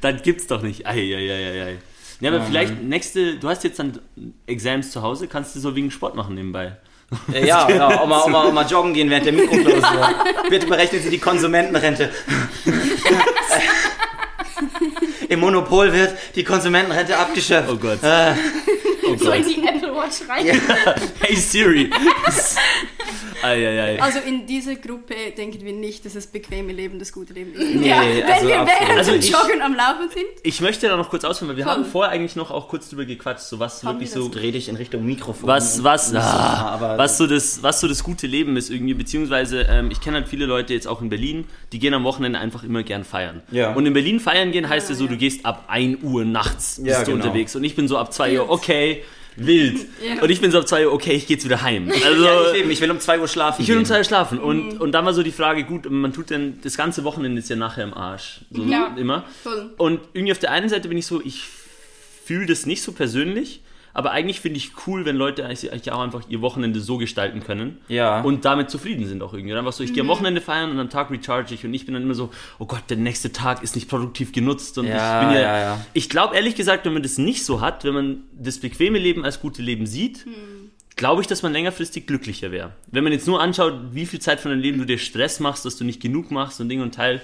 Das 0.00 0.22
gibt's 0.22 0.46
doch 0.46 0.62
nicht. 0.62 0.86
Eieieiei. 0.86 1.78
Ja, 2.20 2.30
aber 2.30 2.42
vielleicht 2.42 2.82
nächste, 2.82 3.36
du 3.36 3.48
hast 3.48 3.64
jetzt 3.64 3.78
dann 3.78 3.98
Exams 4.46 4.90
zu 4.90 5.02
Hause, 5.02 5.28
kannst 5.28 5.54
du 5.54 5.60
so 5.60 5.76
wegen 5.76 5.90
Sport 5.90 6.14
machen 6.14 6.34
nebenbei. 6.34 6.76
Ja, 7.32 7.68
ja 7.70 7.86
auch, 7.86 8.06
mal, 8.06 8.20
auch, 8.20 8.28
mal, 8.28 8.46
auch 8.46 8.52
mal 8.52 8.66
joggen 8.66 8.94
gehen 8.94 9.10
während 9.10 9.26
der 9.26 9.32
Mikroklausur. 9.32 10.08
Bitte 10.48 10.66
berechnen 10.66 11.02
Sie 11.02 11.10
die 11.10 11.18
Konsumentenrente. 11.18 12.10
Im 15.28 15.40
Monopol 15.40 15.92
wird 15.92 16.16
die 16.34 16.44
Konsumentenrente 16.44 17.16
abgeschöpft. 17.16 17.68
Oh 17.70 17.76
Gott. 17.76 18.02
Äh, 18.02 18.34
Oh 19.08 19.14
So 19.16 19.30
in 19.30 19.42
Gott. 19.44 19.56
die 19.56 19.66
Apple 19.68 19.94
Watch 19.94 20.28
rein. 20.28 20.60
Hey 21.20 21.36
Siri. 21.36 21.90
Ei, 23.42 23.66
ei, 23.66 23.80
ei. 23.96 24.00
Also 24.02 24.18
in 24.20 24.46
dieser 24.46 24.76
Gruppe 24.76 25.14
denken 25.36 25.64
wir 25.64 25.72
nicht, 25.72 26.04
dass 26.04 26.14
das 26.14 26.26
bequeme 26.26 26.72
Leben 26.72 26.98
das 26.98 27.12
gute 27.12 27.32
Leben 27.32 27.52
ist. 27.54 27.74
Nee, 27.74 27.88
ja, 27.88 27.98
also 27.98 28.12
wenn 28.16 28.48
wir 28.48 28.60
absolut. 28.60 28.80
während 28.80 28.98
Also 28.98 29.12
ich- 29.12 29.30
Joggen 29.30 29.62
am 29.62 29.74
Laufen 29.74 30.08
sind. 30.12 30.26
Ich 30.42 30.60
möchte 30.60 30.88
da 30.88 30.96
noch 30.96 31.10
kurz 31.10 31.24
ausführen, 31.24 31.48
weil 31.50 31.56
wir 31.56 31.64
Komm. 31.64 31.72
haben 31.72 31.84
vorher 31.84 32.12
eigentlich 32.12 32.36
noch 32.36 32.50
auch 32.50 32.68
kurz 32.68 32.88
drüber 32.88 33.04
gequatscht, 33.04 33.44
so 33.44 33.58
was 33.58 33.82
Haben 33.82 33.98
wirklich 34.00 34.14
wir 34.14 34.22
so 34.22 34.28
das? 34.28 34.40
Dreh 34.40 34.52
dich 34.52 34.68
in 34.68 34.76
Richtung 34.76 35.04
Mikrofon. 35.04 35.48
was, 35.48 35.82
was, 35.84 36.10
so 36.10 36.16
ah, 36.18 36.70
aber 36.70 36.98
was, 36.98 37.18
so 37.18 37.26
das, 37.26 37.62
was 37.62 37.80
so 37.80 37.88
das 37.88 38.02
gute 38.02 38.26
Leben 38.26 38.56
ist 38.56 38.70
irgendwie, 38.70 38.94
beziehungsweise 38.94 39.62
ähm, 39.68 39.90
ich 39.90 40.00
kenne 40.00 40.16
halt 40.16 40.28
viele 40.28 40.46
Leute 40.46 40.72
jetzt 40.74 40.86
auch 40.88 41.00
in 41.02 41.08
Berlin, 41.08 41.44
die 41.72 41.78
gehen 41.78 41.94
am 41.94 42.04
Wochenende 42.04 42.38
einfach 42.38 42.62
immer 42.64 42.82
gern 42.82 43.04
feiern. 43.04 43.42
Ja. 43.50 43.72
Und 43.74 43.86
in 43.86 43.92
Berlin 43.92 44.20
feiern 44.20 44.52
gehen 44.52 44.68
heißt 44.68 44.88
Ja, 44.88 44.94
ja 44.94 44.98
so, 44.98 45.04
ja. 45.04 45.10
du 45.10 45.16
gehst 45.16 45.44
ab 45.46 45.64
1 45.68 46.02
Uhr 46.02 46.24
nachts 46.24 46.76
bist 46.76 46.86
Ja, 46.88 47.00
du 47.04 47.12
genau. 47.12 47.24
unterwegs 47.24 47.54
und 47.56 47.64
ich 47.64 47.74
bin 47.76 47.88
so 47.88 47.98
ab 47.98 48.12
2 48.12 48.40
Uhr, 48.40 48.50
okay, 48.50 49.02
wild. 49.36 49.86
Ja. 50.06 50.22
Und 50.22 50.30
ich 50.30 50.40
bin 50.40 50.50
so 50.50 50.58
ab 50.58 50.68
2 50.68 50.86
Uhr, 50.86 50.92
okay, 50.92 51.12
ich 51.12 51.26
gehe 51.26 51.36
jetzt 51.36 51.44
wieder 51.44 51.62
heim. 51.62 51.90
Also, 52.04 52.24
ja, 52.24 52.52
ich, 52.52 52.66
ich 52.68 52.80
will 52.80 52.90
um 52.90 53.00
2 53.00 53.20
Uhr 53.20 53.28
schlafen. 53.28 53.62
ich 53.62 53.68
will 53.68 53.76
um 53.76 53.82
gehen. 53.82 53.86
zwei 53.86 53.98
Uhr 53.98 54.04
schlafen. 54.04 54.38
Und, 54.38 54.80
und 54.80 54.92
dann 54.92 55.04
war 55.04 55.14
so 55.14 55.22
die 55.22 55.32
Frage, 55.32 55.64
gut, 55.64 55.90
man 55.90 56.12
tut 56.12 56.30
dann, 56.30 56.58
das 56.62 56.76
ganze 56.76 57.04
Wochenende 57.04 57.40
ist 57.40 57.48
ja 57.50 57.56
nachher 57.56 57.84
im 57.84 57.94
Arsch. 57.94 58.40
So 58.50 58.62
Ja. 58.64 58.94
immer. 58.96 59.24
Voll. 59.42 59.70
Und 59.78 60.00
irgendwie 60.12 60.32
auf 60.32 60.38
der 60.38 60.52
einen 60.52 60.68
Seite 60.68 60.88
bin 60.88 60.98
ich 60.98 61.06
so, 61.06 61.20
ich 61.24 61.42
fühle 62.24 62.46
das 62.46 62.66
nicht 62.66 62.82
so 62.82 62.92
persönlich, 62.92 63.60
aber 63.98 64.10
eigentlich 64.10 64.40
finde 64.40 64.58
ich 64.58 64.72
cool, 64.86 65.06
wenn 65.06 65.16
Leute 65.16 65.46
eigentlich 65.46 65.90
auch 65.90 66.00
einfach 66.00 66.22
ihr 66.28 66.42
Wochenende 66.42 66.80
so 66.80 66.98
gestalten 66.98 67.40
können 67.40 67.78
Ja. 67.88 68.20
und 68.20 68.44
damit 68.44 68.68
zufrieden 68.68 69.06
sind 69.06 69.22
auch 69.22 69.32
irgendwie. 69.32 69.54
Einfach 69.54 69.72
so, 69.72 69.82
ich 69.82 69.94
gehe 69.94 70.02
am 70.02 70.08
Wochenende 70.08 70.42
feiern 70.42 70.70
und 70.70 70.78
am 70.78 70.90
Tag 70.90 71.10
recharge 71.10 71.54
ich 71.54 71.64
und 71.64 71.72
ich 71.72 71.86
bin 71.86 71.94
dann 71.94 72.02
immer 72.02 72.12
so, 72.14 72.30
oh 72.58 72.66
Gott, 72.66 72.82
der 72.90 72.98
nächste 72.98 73.32
Tag 73.32 73.62
ist 73.62 73.74
nicht 73.74 73.88
produktiv 73.88 74.32
genutzt 74.32 74.76
und 74.76 74.86
Ja, 74.86 75.22
ich 75.22 75.26
bin 75.28 75.36
ja, 75.36 75.42
ja, 75.42 75.60
ja. 75.60 75.86
ich 75.94 76.10
glaube 76.10 76.34
ehrlich 76.36 76.54
gesagt, 76.56 76.84
wenn 76.84 76.92
man 76.92 77.02
das 77.02 77.16
nicht 77.16 77.42
so 77.44 77.62
hat, 77.62 77.84
wenn 77.84 77.94
man 77.94 78.24
das 78.32 78.58
bequeme 78.60 78.98
Leben 78.98 79.24
als 79.24 79.40
gute 79.40 79.62
Leben 79.62 79.86
sieht, 79.86 80.26
glaube 80.96 81.22
ich, 81.22 81.26
dass 81.26 81.42
man 81.42 81.52
längerfristig 81.52 82.06
glücklicher 82.06 82.50
wäre. 82.52 82.72
Wenn 82.90 83.02
man 83.02 83.14
jetzt 83.14 83.26
nur 83.26 83.40
anschaut, 83.40 83.74
wie 83.92 84.04
viel 84.04 84.20
Zeit 84.20 84.40
von 84.40 84.50
deinem 84.50 84.60
Leben 84.60 84.78
du 84.78 84.84
dir 84.84 84.98
Stress 84.98 85.40
machst, 85.40 85.64
dass 85.64 85.76
du 85.78 85.84
nicht 85.84 86.02
genug 86.02 86.30
machst 86.30 86.60
und 86.60 86.68
Ding 86.68 86.82
und 86.82 86.94
Teil, 86.94 87.22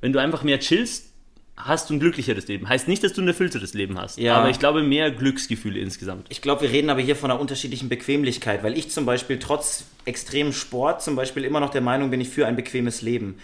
wenn 0.00 0.12
du 0.12 0.20
einfach 0.20 0.44
mehr 0.44 0.60
chillst, 0.60 1.12
hast 1.56 1.88
du 1.88 1.94
ein 1.94 2.00
glücklicheres 2.00 2.46
Leben. 2.48 2.68
Heißt 2.68 2.86
nicht, 2.88 3.02
dass 3.02 3.12
du 3.14 3.22
ein 3.22 3.28
erfüllteres 3.28 3.72
Leben 3.74 3.98
hast, 3.98 4.18
Ja. 4.18 4.36
aber 4.36 4.50
ich 4.50 4.58
glaube 4.58 4.82
mehr 4.82 5.10
Glücksgefühle 5.10 5.78
insgesamt. 5.80 6.26
Ich 6.28 6.42
glaube, 6.42 6.62
wir 6.62 6.70
reden 6.70 6.90
aber 6.90 7.00
hier 7.00 7.16
von 7.16 7.30
einer 7.30 7.40
unterschiedlichen 7.40 7.88
Bequemlichkeit, 7.88 8.62
weil 8.62 8.76
ich 8.76 8.90
zum 8.90 9.06
Beispiel 9.06 9.38
trotz 9.38 9.84
extremem 10.04 10.52
Sport 10.52 11.02
zum 11.02 11.16
Beispiel 11.16 11.44
immer 11.44 11.60
noch 11.60 11.70
der 11.70 11.80
Meinung 11.80 12.10
bin, 12.10 12.20
ich 12.20 12.28
für 12.28 12.46
ein 12.46 12.56
bequemes 12.56 13.02
Leben. 13.02 13.38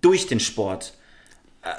Durch 0.00 0.26
den 0.26 0.40
Sport. 0.40 0.92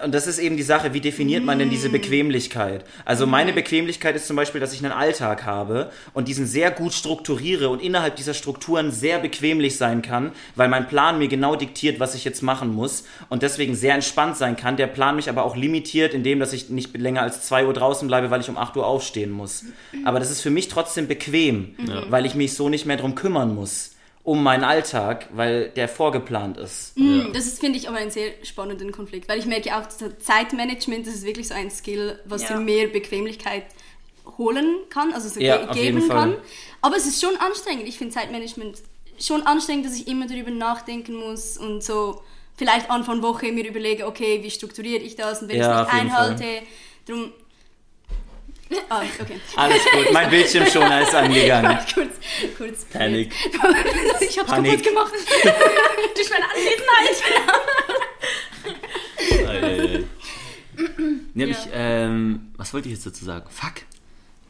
Und 0.03 0.15
das 0.15 0.25
ist 0.25 0.39
eben 0.39 0.57
die 0.57 0.63
Sache, 0.63 0.93
wie 0.93 0.99
definiert 0.99 1.43
man 1.43 1.59
denn 1.59 1.69
diese 1.69 1.89
Bequemlichkeit? 1.89 2.83
Also 3.05 3.27
meine 3.27 3.53
Bequemlichkeit 3.53 4.15
ist 4.15 4.25
zum 4.25 4.35
Beispiel, 4.35 4.59
dass 4.59 4.73
ich 4.73 4.83
einen 4.83 4.91
Alltag 4.91 5.45
habe 5.45 5.91
und 6.13 6.27
diesen 6.27 6.47
sehr 6.47 6.71
gut 6.71 6.91
strukturiere 6.91 7.69
und 7.69 7.83
innerhalb 7.83 8.15
dieser 8.15 8.33
Strukturen 8.33 8.89
sehr 8.89 9.19
bequemlich 9.19 9.77
sein 9.77 10.01
kann, 10.01 10.31
weil 10.55 10.69
mein 10.69 10.87
Plan 10.87 11.19
mir 11.19 11.27
genau 11.27 11.55
diktiert, 11.55 11.99
was 11.99 12.15
ich 12.15 12.25
jetzt 12.25 12.41
machen 12.41 12.73
muss 12.73 13.03
und 13.29 13.43
deswegen 13.43 13.75
sehr 13.75 13.93
entspannt 13.93 14.37
sein 14.37 14.55
kann. 14.55 14.75
Der 14.75 14.87
Plan 14.87 15.17
mich 15.17 15.29
aber 15.29 15.43
auch 15.43 15.55
limitiert, 15.55 16.15
indem 16.15 16.39
dass 16.39 16.53
ich 16.53 16.69
nicht 16.69 16.97
länger 16.97 17.21
als 17.21 17.43
2 17.43 17.67
Uhr 17.67 17.73
draußen 17.73 18.07
bleibe, 18.07 18.31
weil 18.31 18.41
ich 18.41 18.49
um 18.49 18.57
8 18.57 18.75
Uhr 18.77 18.87
aufstehen 18.87 19.29
muss. 19.29 19.65
Aber 20.03 20.19
das 20.19 20.31
ist 20.31 20.41
für 20.41 20.49
mich 20.49 20.67
trotzdem 20.67 21.07
bequem, 21.07 21.75
weil 22.09 22.25
ich 22.25 22.33
mich 22.33 22.55
so 22.55 22.69
nicht 22.69 22.87
mehr 22.87 22.97
drum 22.97 23.13
kümmern 23.13 23.53
muss 23.53 23.94
um 24.25 24.43
meinen 24.43 24.63
Alltag, 24.63 25.27
weil 25.33 25.69
der 25.69 25.87
vorgeplant 25.87 26.57
ist. 26.57 26.97
Mm, 26.97 27.31
Das 27.33 27.45
ist, 27.45 27.59
finde 27.59 27.77
ich, 27.77 27.87
aber 27.87 27.97
einen 27.97 28.11
sehr 28.11 28.31
spannenden 28.43 28.91
Konflikt, 28.91 29.29
weil 29.29 29.39
ich 29.39 29.45
merke 29.45 29.75
auch, 29.77 29.85
das 29.85 29.97
Zeitmanagement, 30.19 31.05
das 31.07 31.13
ist 31.15 31.25
wirklich 31.25 31.47
so 31.47 31.53
ein 31.53 31.69
Skill, 31.71 32.19
was 32.25 32.41
Ja. 32.41 32.49
dir 32.49 32.55
mehr 32.57 32.87
Bequemlichkeit 32.87 33.63
holen 34.37 34.77
kann, 34.89 35.13
also 35.13 35.29
so 35.29 35.39
Ja, 35.39 35.57
geben 35.73 36.09
kann. 36.09 36.35
Aber 36.81 36.97
es 36.97 37.05
ist 37.05 37.21
schon 37.21 37.37
anstrengend. 37.37 37.87
Ich 37.87 37.97
finde 37.97 38.13
Zeitmanagement 38.13 38.81
schon 39.19 39.43
anstrengend, 39.45 39.85
dass 39.85 39.95
ich 39.95 40.07
immer 40.07 40.27
darüber 40.27 40.51
nachdenken 40.51 41.15
muss 41.15 41.57
und 41.57 41.83
so 41.83 42.21
vielleicht 42.57 42.89
Anfang 42.89 43.21
Woche 43.21 43.51
mir 43.51 43.67
überlege, 43.67 44.07
okay, 44.07 44.41
wie 44.41 44.49
strukturiere 44.49 45.03
ich 45.03 45.15
das 45.15 45.41
und 45.41 45.49
wenn 45.49 45.57
Ja, 45.57 45.83
ich 45.83 45.87
es 45.87 45.93
nicht 45.93 45.93
jeden 45.93 46.09
Fall. 46.09 46.29
einhalte, 46.29 46.45
Ah, 48.89 49.01
okay. 49.21 49.39
Alles 49.55 49.81
gut, 49.93 50.11
mein 50.13 50.29
Bildschirmschoner 50.29 51.01
ist 51.01 51.13
angegangen. 51.15 51.77
kurz, 51.93 52.13
kurz. 52.57 52.85
Panik. 52.85 53.31
ich 54.21 54.39
hab's 54.39 54.49
Panik. 54.49 54.71
kaputt 54.71 54.87
gemacht. 54.87 55.13
Durch 56.15 56.29
meine 56.29 56.45
Anwesenheit. 56.49 57.23
Hab 61.35 61.35
Ja. 61.35 61.55
ähm, 61.73 62.51
was 62.57 62.73
wollte 62.73 62.87
ich 62.89 62.95
jetzt 62.95 63.05
dazu 63.05 63.23
sagen? 63.25 63.45
Fuck. 63.49 63.83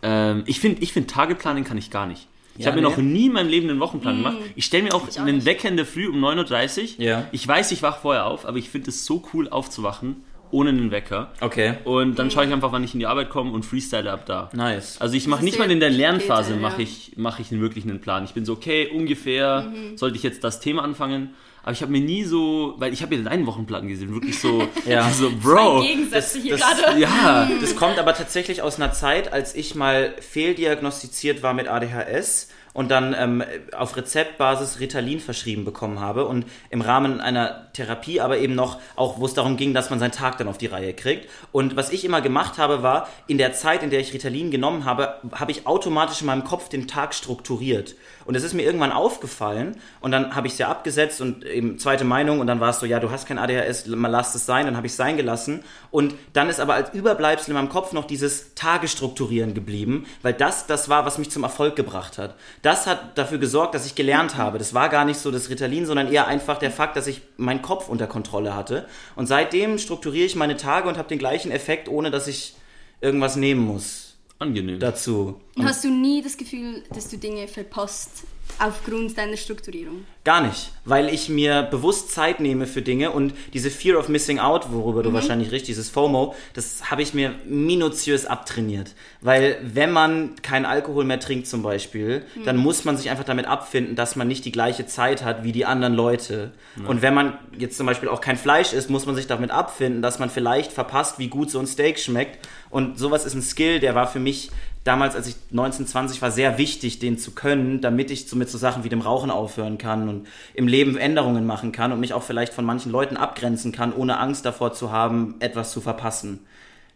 Ähm, 0.01 0.43
ich 0.45 0.59
finde, 0.59 0.81
ich 0.81 0.93
find, 0.93 1.09
Tageplanen 1.09 1.63
kann 1.63 1.77
ich 1.77 1.91
gar 1.91 2.05
nicht. 2.05 2.27
Ich 2.57 2.65
Ja, 2.65 2.71
habe 2.71 2.81
mir 2.81 2.87
nee. 2.87 2.95
noch 2.95 3.01
nie 3.01 3.25
in 3.27 3.33
meinem 3.33 3.49
Leben 3.49 3.69
einen 3.69 3.79
Wochenplan 3.79 4.17
gemacht. 4.17 4.37
Ich 4.55 4.65
stelle 4.65 4.83
mir 4.83 4.93
auch 4.93 5.07
auch 5.09 5.17
einen. 5.17 5.43
Wecker 5.45 5.67
in 5.67 5.75
der 5.77 5.85
Früh 5.85 6.07
um 6.07 6.23
9.30 6.23 6.97
Uhr. 6.99 7.03
Ja. 7.03 7.27
Ich 7.31 7.45
weiß, 7.47 7.71
ich 7.71 7.81
wache 7.81 8.01
vorher 8.01 8.25
auf, 8.25 8.45
aber 8.45 8.57
ich 8.57 8.69
finde 8.69 8.91
es 8.91 9.05
so 9.05 9.23
cool 9.33 9.49
aufzuwachen 9.49 10.23
ohne 10.51 10.69
einen 10.69 10.91
Wecker. 10.91 11.31
Okay, 11.41 11.75
Und 11.83 12.17
dann 12.19 12.31
schaue 12.31 12.45
ich 12.45 12.51
einfach, 12.53 12.71
wann 12.71 12.83
ich 12.83 12.93
in 12.93 12.99
die 12.99 13.05
Arbeit 13.07 13.29
komme 13.29 13.51
und 13.51 13.63
freestyle 13.65 14.11
ab 14.11 14.25
da. 14.25 14.49
nice. 14.53 14.99
Also 15.01 15.15
ich 15.15 15.27
mache 15.27 15.39
Das 15.41 15.45
nicht 15.45 15.59
mal 15.59 15.69
in 15.71 15.79
der 15.79 15.89
Lernphase 15.89 16.51
später, 16.51 16.61
mache 16.61 16.81
ich, 16.81 17.13
mach 17.15 17.39
ich 17.39 17.51
einen 17.51 17.61
wirklichen 17.61 17.99
Plan. 18.01 18.23
Ich 18.25 18.33
bin 18.33 18.45
so, 18.45 18.53
okay, 18.53 18.89
ungefähr 18.93 19.71
sollte 19.95 20.17
ich 20.17 20.23
jetzt 20.23 20.43
das 20.43 20.59
Thema 20.59 20.83
anfangen. 20.83 21.33
Aber 21.63 21.71
ich 21.71 21.81
habe 21.81 21.91
mir 21.91 22.01
nie 22.01 22.23
so, 22.23 22.75
weil 22.77 22.93
ich 22.93 23.01
habe 23.01 23.15
ja 23.15 23.21
deinen 23.23 23.47
Wochenplan 23.47 23.87
gesehen, 23.87 24.13
wirklich 24.13 24.39
so, 24.39 24.67
Ja. 24.85 25.09
so, 25.09 25.31
Bro, 25.41 25.81
Gegensätze 25.81 26.39
hier 26.39 26.57
das- 26.57 26.79
gerade. 26.79 26.99
ja, 26.99 27.49
Das 27.59 27.75
kommt 27.75 27.97
aber 27.97 28.13
tatsächlich 28.13 28.61
aus 28.61 28.75
einer 28.79 28.91
Zeit, 28.91 29.33
als 29.33 29.55
ich 29.55 29.73
mal 29.73 30.13
fehldiagnostiziert 30.21 31.43
war 31.43 31.53
mit 31.53 31.67
ADHS 31.67 32.49
und 32.75 32.91
dann 32.91 33.15
ähm, 33.17 33.41
auf 33.75 33.95
Rezeptbasis 33.95 34.81
Ritalin 34.81 35.21
verschrieben 35.21 35.63
bekommen 35.63 36.01
habe 36.01 36.25
und 36.25 36.45
im 36.69 36.81
Rahmen 36.81 37.21
einer 37.21 37.71
Therapie 37.71 38.19
aber 38.19 38.37
eben 38.37 38.53
noch 38.53 38.79
auch, 38.97 39.17
wo 39.17 39.25
es 39.25 39.33
darum 39.33 39.55
ging, 39.55 39.73
dass 39.73 39.89
man 39.89 39.99
seinen 39.99 40.11
Tag 40.11 40.37
dann 40.37 40.49
auf 40.49 40.57
die 40.57 40.65
Reihe 40.67 40.93
kriegt. 40.93 41.29
Und 41.53 41.77
was 41.77 41.89
ich 41.89 42.03
immer 42.03 42.19
gemacht 42.19 42.57
habe, 42.57 42.83
war, 42.83 43.07
in 43.27 43.37
der 43.37 43.53
Zeit, 43.53 43.81
in 43.81 43.91
der 43.91 44.01
ich 44.01 44.13
Ritalin 44.13 44.51
genommen 44.51 44.83
habe, 44.83 45.15
habe 45.31 45.51
ich 45.51 45.65
automatisch 45.65 46.19
in 46.19 46.27
meinem 46.27 46.43
Kopf 46.43 46.67
den 46.67 46.85
Tag 46.85 47.15
strukturiert. 47.15 47.95
Und 48.25 48.35
es 48.35 48.43
ist 48.43 48.53
mir 48.53 48.63
irgendwann 48.63 48.91
aufgefallen 48.91 49.77
und 50.01 50.11
dann 50.11 50.35
habe 50.35 50.47
ich 50.47 50.53
es 50.53 50.59
ja 50.59 50.67
abgesetzt 50.67 51.21
und 51.21 51.45
eben 51.45 51.79
zweite 51.79 52.03
Meinung 52.03 52.39
und 52.39 52.47
dann 52.47 52.59
war 52.59 52.71
es 52.71 52.79
so, 52.79 52.85
ja, 52.85 52.99
du 52.99 53.11
hast 53.11 53.27
kein 53.27 53.37
ADHS, 53.37 53.87
mal 53.87 54.09
lass 54.09 54.35
es 54.35 54.45
sein, 54.45 54.65
dann 54.65 54.75
habe 54.75 54.87
ich 54.87 54.93
es 54.93 54.97
sein 54.97 55.15
gelassen. 55.15 55.63
Und 55.91 56.15
dann 56.33 56.49
ist 56.49 56.59
aber 56.59 56.73
als 56.73 56.93
Überbleibsel 56.93 57.51
in 57.51 57.55
meinem 57.55 57.69
Kopf 57.69 57.93
noch 57.93 58.05
dieses 58.05 58.53
Tagesstrukturieren 58.55 59.53
geblieben, 59.53 60.07
weil 60.23 60.33
das 60.33 60.67
das 60.67 60.89
war, 60.89 61.05
was 61.05 61.19
mich 61.19 61.31
zum 61.31 61.43
Erfolg 61.43 61.75
gebracht 61.75 62.17
hat. 62.17 62.35
Das 62.65 62.87
hat 62.87 63.15
dafür 63.15 63.37
gesorgt, 63.37 63.75
dass 63.75 63.85
ich 63.85 63.93
gelernt 63.93 64.37
habe. 64.37 64.57
Das 64.57 64.73
war 64.73 64.89
gar 64.89 65.05
nicht 65.05 65.19
so 65.19 65.29
das 65.29 65.51
Ritalin, 65.51 65.85
sondern 65.85 66.11
eher 66.11 66.25
einfach 66.25 66.57
der 66.57 66.71
Fakt, 66.71 66.97
dass 66.97 67.05
ich 67.05 67.21
meinen 67.37 67.61
Kopf 67.61 67.89
unter 67.89 68.07
Kontrolle 68.07 68.55
hatte. 68.55 68.87
Und 69.15 69.27
seitdem 69.27 69.77
strukturiere 69.77 70.25
ich 70.25 70.35
meine 70.35 70.57
Tage 70.57 70.89
und 70.89 70.97
habe 70.97 71.07
den 71.07 71.19
gleichen 71.19 71.51
Effekt, 71.51 71.87
ohne 71.87 72.09
dass 72.09 72.27
ich 72.27 72.55
irgendwas 73.01 73.35
nehmen 73.35 73.63
muss 73.63 74.17
angenehm. 74.39 74.79
dazu. 74.79 75.39
Hast 75.63 75.83
du 75.83 75.89
nie 75.89 76.21
das 76.21 76.35
Gefühl, 76.35 76.83
dass 76.93 77.09
du 77.09 77.17
Dinge 77.17 77.47
verpasst 77.47 78.23
aufgrund 78.59 79.17
deiner 79.17 79.37
Strukturierung? 79.37 80.05
Gar 80.23 80.47
nicht, 80.47 80.71
weil 80.83 81.13
ich 81.13 81.29
mir 81.29 81.63
bewusst 81.63 82.11
Zeit 82.11 82.39
nehme 82.39 82.67
für 82.67 82.81
Dinge 82.81 83.11
und 83.11 83.33
diese 83.53 83.69
Fear 83.69 83.97
of 83.97 84.09
Missing 84.09 84.39
Out, 84.39 84.71
worüber 84.71 85.01
du 85.01 85.13
wahrscheinlich 85.13 85.51
richtig, 85.51 85.67
dieses 85.67 85.89
FOMO, 85.89 86.35
das 86.53 86.89
habe 86.91 87.01
ich 87.01 87.13
mir 87.13 87.35
minutiös 87.45 88.25
abtrainiert. 88.25 88.95
Weil 89.21 89.57
wenn 89.61 89.91
man 89.91 90.35
keinen 90.41 90.65
Alkohol 90.65 91.05
mehr 91.05 91.19
trinkt 91.19 91.47
zum 91.47 91.63
Beispiel, 91.63 92.25
dann 92.43 92.57
muss 92.57 92.85
man 92.85 92.97
sich 92.97 93.09
einfach 93.09 93.23
damit 93.23 93.45
abfinden, 93.45 93.95
dass 93.95 94.15
man 94.15 94.27
nicht 94.27 94.45
die 94.45 94.51
gleiche 94.51 94.85
Zeit 94.85 95.23
hat 95.23 95.43
wie 95.43 95.51
die 95.51 95.65
anderen 95.65 95.93
Leute. 95.93 96.51
Und 96.87 97.01
wenn 97.01 97.13
man 97.13 97.37
jetzt 97.57 97.77
zum 97.77 97.85
Beispiel 97.85 98.09
auch 98.09 98.21
kein 98.21 98.37
Fleisch 98.37 98.73
isst, 98.73 98.89
muss 98.89 99.05
man 99.05 99.15
sich 99.15 99.27
damit 99.27 99.51
abfinden, 99.51 100.01
dass 100.01 100.19
man 100.19 100.29
vielleicht 100.29 100.71
verpasst, 100.71 101.19
wie 101.19 101.27
gut 101.27 101.49
so 101.49 101.59
ein 101.59 101.67
Steak 101.67 101.99
schmeckt. 101.99 102.45
Und 102.69 102.99
sowas 102.99 103.25
ist 103.25 103.35
ein 103.35 103.41
Skill, 103.41 103.79
der 103.79 103.95
war 103.95 104.07
für 104.07 104.19
mich 104.19 104.49
damals, 104.85 105.15
als 105.15 105.27
ich 105.27 105.35
19, 105.51 105.87
20 105.87 106.21
war, 106.21 106.31
sehr 106.31 106.57
wichtig, 106.57 106.99
den 106.99 107.17
zu 107.17 107.31
können, 107.31 107.81
damit 107.81 108.11
ich 108.11 108.29
so 108.29 108.37
mit 108.37 108.49
so 108.49 108.57
Sachen 108.57 108.85
wie 108.85 108.89
dem 108.89 109.01
Rauchen 109.01 109.29
aufhören 109.31 109.77
kann 109.77 110.07
und 110.07 110.27
im 110.53 110.67
Leben 110.69 110.95
Änderungen 110.95 111.45
machen 111.45 111.73
kann 111.73 111.91
und 111.91 111.99
mich 111.99 112.13
auch 112.13 112.23
vielleicht 112.23 112.53
von 112.53 112.63
manchen 112.63 112.91
Leuten 112.91 113.17
abgrenzen 113.17 113.73
kann, 113.73 113.91
ohne 113.91 114.19
Angst 114.19 114.45
davor 114.45 114.71
zu 114.73 114.91
haben, 114.91 115.35
etwas 115.39 115.71
zu 115.71 115.81
verpassen. 115.81 116.39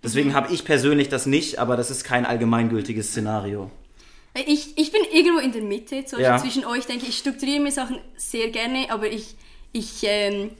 Deswegen 0.02 0.34
habe 0.34 0.54
ich 0.54 0.64
persönlich 0.64 1.10
das 1.10 1.26
nicht, 1.26 1.60
aber 1.60 1.76
das 1.76 1.92
ist 1.92 2.06
kein 2.06 2.26
allgemeingültiges 2.26 3.10
Szenario. 3.10 3.70
Ich, 4.46 4.78
ich 4.78 4.92
bin 4.92 5.02
irgendwo 5.12 5.40
in 5.40 5.52
der 5.52 5.64
Mitte, 5.64 6.06
Ja. 6.18 6.38
zwischen 6.38 6.64
euch 6.66 6.86
denke 6.86 7.04
ich, 7.04 7.10
ich 7.10 7.18
strukturiere 7.18 7.60
mir 7.60 7.72
Sachen 7.72 7.98
sehr 8.16 8.50
gerne, 8.50 8.86
aber 8.92 9.08
ich, 9.12 9.36
ich 9.74 10.04
ähm, 10.04 10.52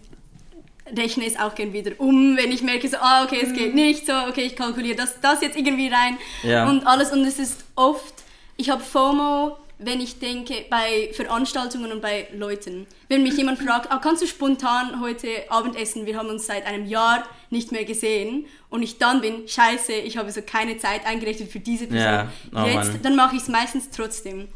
rechne 0.98 1.26
es 1.26 1.38
auch 1.38 1.56
gern 1.56 1.74
wieder 1.74 1.92
um, 1.98 2.38
wenn 2.38 2.52
ich 2.52 2.62
merke, 2.62 2.88
so, 2.88 2.98
ah, 2.98 3.24
okay, 3.24 3.40
es 3.42 3.54
geht 3.54 3.76
nicht, 3.76 4.06
so, 4.06 4.14
okay, 4.28 4.42
ich 4.44 4.56
kalkuliere 4.56 4.96
das, 4.96 5.20
das 5.22 5.42
jetzt 5.42 5.58
irgendwie 5.58 5.88
rein 5.88 6.18
Ja. 6.44 6.68
und 6.70 6.86
alles. 6.88 7.12
Und 7.12 7.24
es 7.26 7.40
ist 7.40 7.64
oft, 7.76 8.14
ich 8.58 8.70
habe 8.70 8.82
FOMO, 8.84 9.58
wenn 9.82 10.02
ich 10.02 10.20
denke, 10.20 10.66
bei 10.70 11.10
Veranstaltungen 11.14 11.92
und 11.94 12.02
bei 12.02 12.28
Leuten. 12.36 12.86
Wenn 13.08 13.24
mich 13.24 13.38
jemand 13.38 13.60
fragt, 13.60 13.90
ah, 13.92 13.98
kannst 14.00 14.22
du 14.22 14.28
spontan 14.28 15.00
heute 15.00 15.28
Abend 15.50 15.78
essen? 15.78 16.06
Wir 16.06 16.18
haben 16.18 16.28
uns 16.28 16.46
seit 16.48 16.66
einem 16.66 16.86
Jahr 16.86 17.24
nicht 17.50 17.72
mehr 17.72 17.86
gesehen. 17.86 18.46
Und 18.70 18.84
ich 18.84 18.98
dann 18.98 19.22
bin, 19.22 19.48
scheiße, 19.48 19.94
ich 19.94 20.18
habe 20.18 20.32
so 20.34 20.42
keine 20.42 20.78
Zeit 20.78 21.06
eingerichtet 21.06 21.50
für 21.50 21.62
diese 21.62 21.88
Person. 21.88 22.06
Ja, 22.06 22.32
oh 22.54 22.66
Jetzt, 22.68 22.92
dann 23.04 23.16
mache 23.16 23.38
ich 23.38 23.42
es 23.44 23.48
meistens 23.48 23.90
trotzdem. 23.90 24.50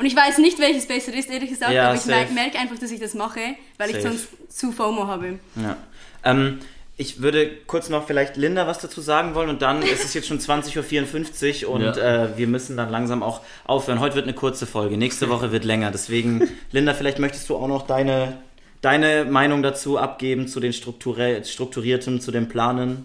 Und 0.00 0.06
ich 0.06 0.16
weiß 0.16 0.38
nicht, 0.38 0.58
welches 0.58 0.86
besser 0.86 1.12
ist, 1.12 1.30
ehrlich 1.30 1.50
gesagt, 1.50 1.72
Ja, 1.72 1.88
aber 1.88 1.94
ich 1.94 2.00
safe. 2.00 2.32
merke 2.32 2.58
einfach, 2.58 2.78
dass 2.78 2.90
ich 2.90 2.98
das 3.00 3.12
mache, 3.12 3.40
weil 3.76 3.90
ich 3.90 3.96
Safe. 3.96 4.08
sonst 4.16 4.28
zu 4.58 4.72
FOMO 4.72 5.06
habe. 5.06 5.38
Ja. 5.56 5.76
Ähm, 6.24 6.58
ich 6.96 7.20
würde 7.20 7.50
kurz 7.66 7.90
noch 7.90 8.06
vielleicht 8.06 8.36
Linda 8.38 8.66
was 8.66 8.78
dazu 8.78 9.02
sagen 9.02 9.34
wollen 9.34 9.50
und 9.50 9.60
dann 9.60 9.82
ist 9.82 10.02
es 10.02 10.14
jetzt 10.14 10.26
schon 10.26 10.38
20.54 10.40 11.66
Uhr 11.66 11.70
und 11.74 11.82
Ja. 11.82 12.24
äh, 12.24 12.38
wir 12.38 12.46
müssen 12.46 12.78
dann 12.78 12.88
langsam 12.90 13.22
auch 13.22 13.42
aufhören. 13.66 14.00
Heute 14.00 14.14
wird 14.16 14.24
eine 14.24 14.34
kurze 14.34 14.66
Folge, 14.66 14.96
nächste 14.96 15.28
Woche 15.28 15.52
wird 15.52 15.64
länger. 15.66 15.90
Deswegen, 15.90 16.48
Linda, 16.72 16.94
vielleicht 16.94 17.18
möchtest 17.18 17.50
du 17.50 17.56
auch 17.56 17.68
noch 17.68 17.86
deine, 17.86 18.38
deine 18.80 19.26
Meinung 19.26 19.62
dazu 19.62 19.98
abgeben, 19.98 20.48
zu 20.48 20.60
den 20.60 20.72
strukturierten, 20.72 22.20
zu 22.22 22.30
den 22.32 22.48
Planen. 22.48 23.04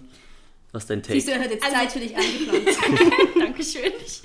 Was 0.76 0.84
ist 0.84 0.90
dein 0.90 1.04
Siehst 1.04 1.28
du, 1.28 1.32
Take? 1.32 1.42
er 1.42 1.46
hat 1.46 1.52
jetzt 1.52 1.64
Also- 1.64 1.76
Zeit 1.78 1.92
für 1.92 2.00
dich 2.00 2.16
eingeplant. 2.16 2.68
Dankeschön. 3.40 3.92
Ich, 4.06 4.22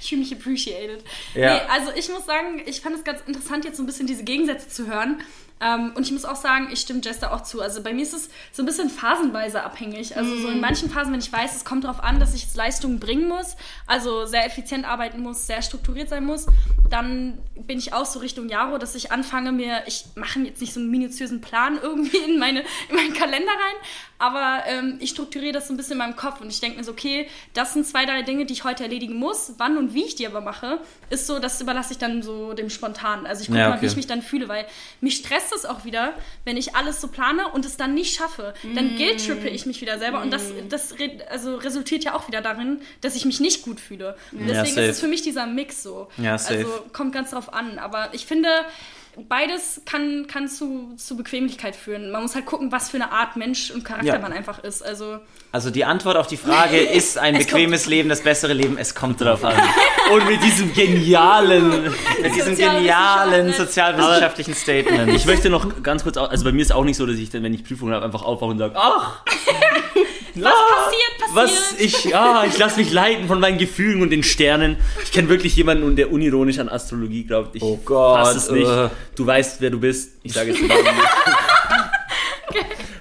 ich 0.00 0.08
fühle 0.08 0.20
mich 0.20 0.32
appreciated. 0.32 1.02
Ja. 1.34 1.54
Nee, 1.54 1.60
also 1.70 1.90
ich 1.96 2.08
muss 2.10 2.26
sagen, 2.26 2.62
ich 2.66 2.80
fand 2.82 2.96
es 2.96 3.04
ganz 3.04 3.20
interessant, 3.26 3.64
jetzt 3.64 3.78
so 3.78 3.82
ein 3.82 3.86
bisschen 3.86 4.06
diese 4.06 4.22
Gegensätze 4.24 4.68
zu 4.68 4.86
hören. 4.86 5.22
Ähm, 5.62 5.92
und 5.94 6.04
ich 6.06 6.12
muss 6.12 6.24
auch 6.24 6.36
sagen, 6.36 6.68
ich 6.72 6.80
stimme 6.80 7.00
Jess 7.04 7.18
da 7.18 7.32
auch 7.32 7.42
zu. 7.42 7.60
Also 7.60 7.82
bei 7.82 7.92
mir 7.92 8.02
ist 8.02 8.14
es 8.14 8.30
so 8.50 8.62
ein 8.62 8.66
bisschen 8.66 8.88
phasenweise 8.88 9.62
abhängig. 9.62 10.16
Also 10.16 10.34
so 10.40 10.48
in 10.48 10.60
manchen 10.60 10.88
Phasen, 10.90 11.12
wenn 11.12 11.20
ich 11.20 11.30
weiß, 11.30 11.54
es 11.54 11.64
kommt 11.66 11.84
darauf 11.84 12.02
an, 12.02 12.18
dass 12.18 12.34
ich 12.34 12.42
jetzt 12.44 12.56
Leistungen 12.56 12.98
bringen 12.98 13.28
muss, 13.28 13.56
also 13.86 14.24
sehr 14.24 14.46
effizient 14.46 14.86
arbeiten 14.86 15.20
muss, 15.20 15.46
sehr 15.46 15.60
strukturiert 15.60 16.08
sein 16.08 16.24
muss, 16.24 16.46
dann 16.88 17.38
bin 17.56 17.78
ich 17.78 17.92
auch 17.92 18.06
so 18.06 18.20
Richtung 18.20 18.48
Jaro, 18.48 18.78
dass 18.78 18.94
ich 18.94 19.12
anfange 19.12 19.52
mir, 19.52 19.82
ich 19.86 20.06
mache 20.14 20.40
jetzt 20.40 20.62
nicht 20.62 20.72
so 20.72 20.80
einen 20.80 20.90
minutiösen 20.90 21.42
Plan 21.42 21.78
irgendwie 21.82 22.16
in, 22.18 22.38
meine, 22.38 22.60
in 22.88 22.96
meinen 22.96 23.12
Kalender 23.12 23.52
rein, 23.52 23.76
aber 24.20 24.62
ähm, 24.66 24.98
ich 25.00 25.10
strukturiere 25.10 25.52
das 25.52 25.66
so 25.68 25.74
ein 25.74 25.76
bisschen 25.76 25.92
in 25.92 25.98
meinem 25.98 26.14
Kopf 26.16 26.40
und 26.40 26.48
ich 26.50 26.60
denke 26.60 26.78
mir 26.78 26.84
so, 26.84 26.92
okay, 26.92 27.26
das 27.54 27.72
sind 27.72 27.86
zwei, 27.86 28.04
drei 28.04 28.22
Dinge, 28.22 28.44
die 28.46 28.52
ich 28.52 28.64
heute 28.64 28.82
erledigen 28.84 29.14
muss. 29.14 29.54
Wann 29.58 29.76
und 29.78 29.94
wie 29.94 30.04
ich 30.04 30.14
die 30.14 30.26
aber 30.26 30.40
mache, 30.40 30.78
ist 31.08 31.26
so, 31.26 31.38
das 31.38 31.60
überlasse 31.60 31.92
ich 31.92 31.98
dann 31.98 32.22
so 32.22 32.52
dem 32.52 32.70
Spontanen. 32.70 33.26
Also 33.26 33.42
ich 33.42 33.48
gucke 33.48 33.58
Ja, 33.58 33.68
mal, 33.70 33.74
wie 33.76 33.78
okay. 33.78 33.86
ich 33.86 33.96
mich 33.96 34.06
dann 34.06 34.22
fühle, 34.22 34.48
weil 34.48 34.66
mich 35.00 35.16
stresst 35.16 35.52
es 35.54 35.64
auch 35.64 35.84
wieder, 35.84 36.12
wenn 36.44 36.56
ich 36.56 36.76
alles 36.76 37.00
so 37.00 37.08
plane 37.08 37.48
und 37.48 37.64
es 37.64 37.76
dann 37.76 37.94
nicht 37.94 38.14
schaffe. 38.16 38.54
Dann 38.74 38.96
guilt-trippe 38.96 39.48
ich 39.48 39.66
mich 39.66 39.80
wieder 39.80 39.98
selber 39.98 40.20
und 40.22 40.30
das, 40.30 40.52
das 40.68 40.98
re 40.98 41.10
also 41.30 41.56
resultiert 41.56 42.04
ja 42.04 42.14
auch 42.14 42.28
wieder 42.28 42.40
darin, 42.42 42.80
dass 43.00 43.16
ich 43.16 43.24
mich 43.24 43.40
nicht 43.40 43.62
gut 43.62 43.80
fühle. 43.80 44.16
Und 44.32 44.40
Ja, 44.40 44.46
deswegen 44.48 44.74
safe. 44.74 44.86
ist 44.86 44.96
es 44.96 45.00
für 45.00 45.08
mich 45.08 45.22
dieser 45.22 45.46
Mix 45.46 45.82
so. 45.82 46.08
Ja, 46.18 46.36
safe. 46.38 46.58
Also 46.58 46.70
kommt 46.92 47.12
ganz 47.14 47.30
drauf 47.30 47.52
an. 47.54 47.78
Aber 47.78 48.12
ich 48.12 48.26
finde, 48.26 48.48
beides 49.28 49.82
kann, 49.86 50.26
kann 50.26 50.48
zu, 50.48 50.94
zu 50.96 51.16
Bequemlichkeit 51.16 51.76
führen. 51.76 52.10
Man 52.10 52.22
muss 52.22 52.34
halt 52.34 52.46
gucken, 52.46 52.72
was 52.72 52.90
für 52.90 52.96
eine 52.96 53.10
Art 53.12 53.36
Mensch 53.36 53.70
und 53.70 53.84
Charakter 53.84 54.06
Ja. 54.14 54.18
man 54.18 54.32
einfach 54.32 54.58
ist. 54.62 54.82
Also 54.82 55.18
Also 55.52 55.70
die 55.70 55.84
Antwort 55.84 56.16
auf 56.16 56.26
die 56.26 56.36
Frage, 56.36 56.78
ist 56.78 57.18
ein 57.18 57.34
Es 57.36 57.46
bequemes 57.46 57.86
Leben 57.86 58.08
das 58.08 58.22
bessere 58.22 58.52
Leben? 58.52 58.76
Es 58.78 58.94
kommt 58.94 59.20
drauf 59.20 59.44
an. 59.44 59.54
Und 60.12 60.26
mit 60.28 60.42
diesem 60.42 60.72
genialen. 60.74 61.82
Mit 62.22 62.34
diesem 62.34 62.56
genialen 62.56 63.52
sozialwissenschaftlichen 63.52 64.54
Statement. 64.54 65.12
Ich 65.14 65.24
möchte 65.26 65.50
noch 65.50 65.82
ganz 65.82 66.02
kurz, 66.02 66.16
also 66.16 66.44
bei 66.44 66.52
mir 66.52 66.62
ist 66.62 66.72
auch 66.72 66.84
nicht 66.84 66.96
so, 66.96 67.06
dass 67.06 67.16
ich 67.16 67.30
dann, 67.30 67.42
wenn 67.42 67.54
ich 67.54 67.64
Prüfungen 67.64 67.94
habe, 67.94 68.04
einfach 68.04 68.22
aufwache 68.22 68.50
und 68.50 68.58
sage, 68.58 68.74
ach, 68.76 69.22
was 70.34 70.52
passiert, 70.52 71.34
passiert. 71.34 71.34
was 71.34 71.80
ich, 71.80 72.14
ah, 72.16 72.44
ich 72.46 72.56
lasse 72.58 72.78
mich 72.78 72.92
leiten 72.92 73.26
von 73.26 73.40
meinen 73.40 73.58
Gefühlen 73.58 74.02
und 74.02 74.10
den 74.10 74.22
Sternen. 74.22 74.76
Ich 75.04 75.12
kenne 75.12 75.28
wirklich 75.28 75.56
jemanden, 75.56 75.96
der 75.96 76.12
unironisch 76.12 76.58
an 76.58 76.68
Astrologie 76.68 77.24
glaubt. 77.24 77.56
Ich 77.56 77.62
Oh 77.62 77.78
Gott, 77.84 78.18
fass 78.26 78.36
es 78.36 78.50
nicht. 78.50 78.68
äh. 78.68 78.88
Du 79.16 79.26
weißt, 79.26 79.60
wer 79.60 79.70
du 79.70 79.80
bist. 79.80 80.12
Ich 80.22 80.32
sage 80.32 80.50
jetzt 80.52 80.62
Namen 80.62 80.84
nicht. 80.84 80.94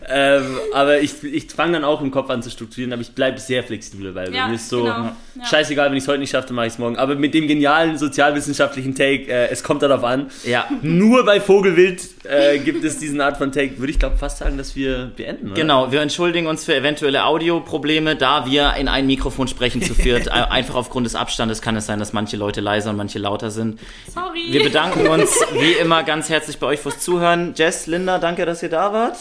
ähm, 0.08 0.58
aber 0.74 1.02
ich, 1.02 1.24
ich 1.24 1.52
fange 1.52 1.74
dann 1.74 1.84
auch 1.84 2.02
im 2.02 2.12
Kopf 2.12 2.30
an 2.30 2.42
zu 2.42 2.50
strukturieren, 2.50 2.94
aber 2.94 3.02
ich 3.02 3.12
bleibe 3.12 3.39
sehr 3.39 3.63
flexibel, 3.63 4.15
weil 4.15 4.34
Ja, 4.34 4.48
mir 4.48 4.56
ist 4.56 4.70
so 4.70 4.84
genau. 4.84 5.12
Ja. 5.39 5.45
scheißegal, 5.45 5.89
wenn 5.89 5.97
ich 5.97 6.04
es 6.04 6.08
heute 6.08 6.19
nicht 6.19 6.32
schaffe, 6.32 6.47
dann 6.47 6.56
mache 6.56 6.67
ich 6.67 6.73
es 6.73 6.80
morgen. 6.80 6.97
Aber 6.97 7.15
mit 7.15 7.34
dem 7.34 7.47
genialen 7.47 7.97
sozialwissenschaftlichen 7.97 8.95
Take, 8.95 9.28
äh, 9.32 9.49
es 9.49 9.63
kommt 9.63 9.82
darauf 9.82 10.04
an. 10.04 10.28
Ja. 10.45 10.65
Nur 10.82 11.25
bei 11.25 11.39
Vogelwild 11.39 12.02
äh, 12.25 12.58
gibt 12.60 12.84
es 12.84 12.97
diesen 12.97 13.21
Art 13.21 13.38
von 13.38 13.52
Take. 13.52 13.80
Würde 13.80 13.91
ich 13.91 13.99
glaube 13.99 14.17
fast 14.17 14.39
sagen, 14.39 14.58
dass 14.58 14.75
wir 14.75 15.12
beenden. 15.15 15.47
Oder? 15.47 15.56
Genau, 15.56 15.91
wir 15.91 16.02
entschuldigen 16.02 16.47
uns 16.47 16.65
für 16.65 16.75
eventuelle 16.75 17.25
Audioprobleme, 17.25 18.15
da 18.15 18.45
wir 18.45 18.73
in 18.78 18.88
ein 18.88 19.08
Mikrofon 19.08 19.47
sprechen 19.47 19.82
zu 19.82 19.93
viert. 19.93 20.28
Äh, 20.30 20.49
Einfach 20.49 20.75
aufgrund 20.75 21.06
des 21.06 21.15
Abstandes 21.15 21.62
kann 21.62 21.75
es 21.75 21.86
sein, 21.86 21.97
dass 21.99 22.13
manche 22.13 22.36
Leute 22.38 22.62
leiser 22.62 22.89
und 22.91 22.97
manche 22.97 23.19
lauter 23.19 23.52
sind. 23.52 23.80
Sorry. 24.13 24.47
Wir 24.52 24.63
bedanken 24.63 25.08
uns 25.08 25.32
wie 25.54 25.71
immer 25.73 26.04
ganz 26.04 26.30
herzlich 26.30 26.58
bei 26.60 26.67
euch 26.67 26.80
fürs 26.80 26.99
Zuhören. 26.99 27.54
Jess, 27.56 27.88
Linda, 27.88 28.19
danke, 28.19 28.45
dass 28.45 28.62
ihr 28.62 28.69
da 28.69 28.91
wart. 28.93 29.17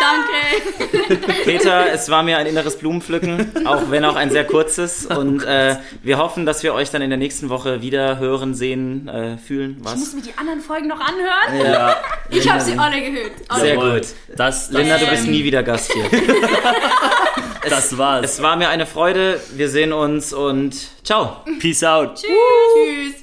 Danke. 0.00 1.32
Peter, 1.44 1.92
es 1.92 2.10
war 2.10 2.22
mir 2.22 2.38
ein 2.38 2.46
inneres 2.46 2.76
Blumenpflücken, 2.78 3.66
auch 3.66 3.90
wenn 3.90 4.04
auch 4.04 4.16
ein 4.16 4.30
sehr 4.30 4.44
kurzes. 4.44 5.06
Und 5.06 5.44
äh, 5.44 5.61
wir 6.02 6.18
hoffen, 6.18 6.46
dass 6.46 6.62
wir 6.62 6.74
euch 6.74 6.90
dann 6.90 7.02
in 7.02 7.10
der 7.10 7.18
nächsten 7.18 7.48
Woche 7.48 7.82
wieder 7.82 8.18
hören, 8.18 8.54
sehen, 8.54 9.08
äh, 9.08 9.38
fühlen. 9.38 9.76
ich 9.78 9.82
muss 9.82 9.92
Was? 9.92 10.12
mir 10.14 10.22
die 10.22 10.36
anderen 10.38 10.60
Folgen 10.60 10.88
noch 10.88 11.00
anhören. 11.00 11.72
Ja, 11.72 11.96
Ich 12.30 12.48
habe 12.50 12.60
sie 12.60 12.78
alle 12.78 13.00
gehört. 13.00 13.32
Alle. 13.48 13.60
Sehr 13.60 13.74
Jawohl. 13.74 13.94
gut. 14.00 14.08
Das, 14.36 14.68
das, 14.68 14.70
Linda, 14.70 14.98
du 14.98 15.06
bist 15.06 15.26
nie 15.26 15.44
wieder 15.44 15.62
Gast 15.62 15.92
hier. 15.92 16.04
Das 17.70 17.96
war's. 17.96 18.24
Es 18.24 18.42
war 18.42 18.56
mir 18.56 18.68
eine 18.70 18.86
Freude. 18.86 19.40
Wir 19.54 19.68
sehen 19.68 19.92
uns 19.92 20.32
und 20.32 20.74
ciao. 21.04 21.44
Peace 21.60 21.84
out. 21.84 22.16
Tschüss. 22.16 23.21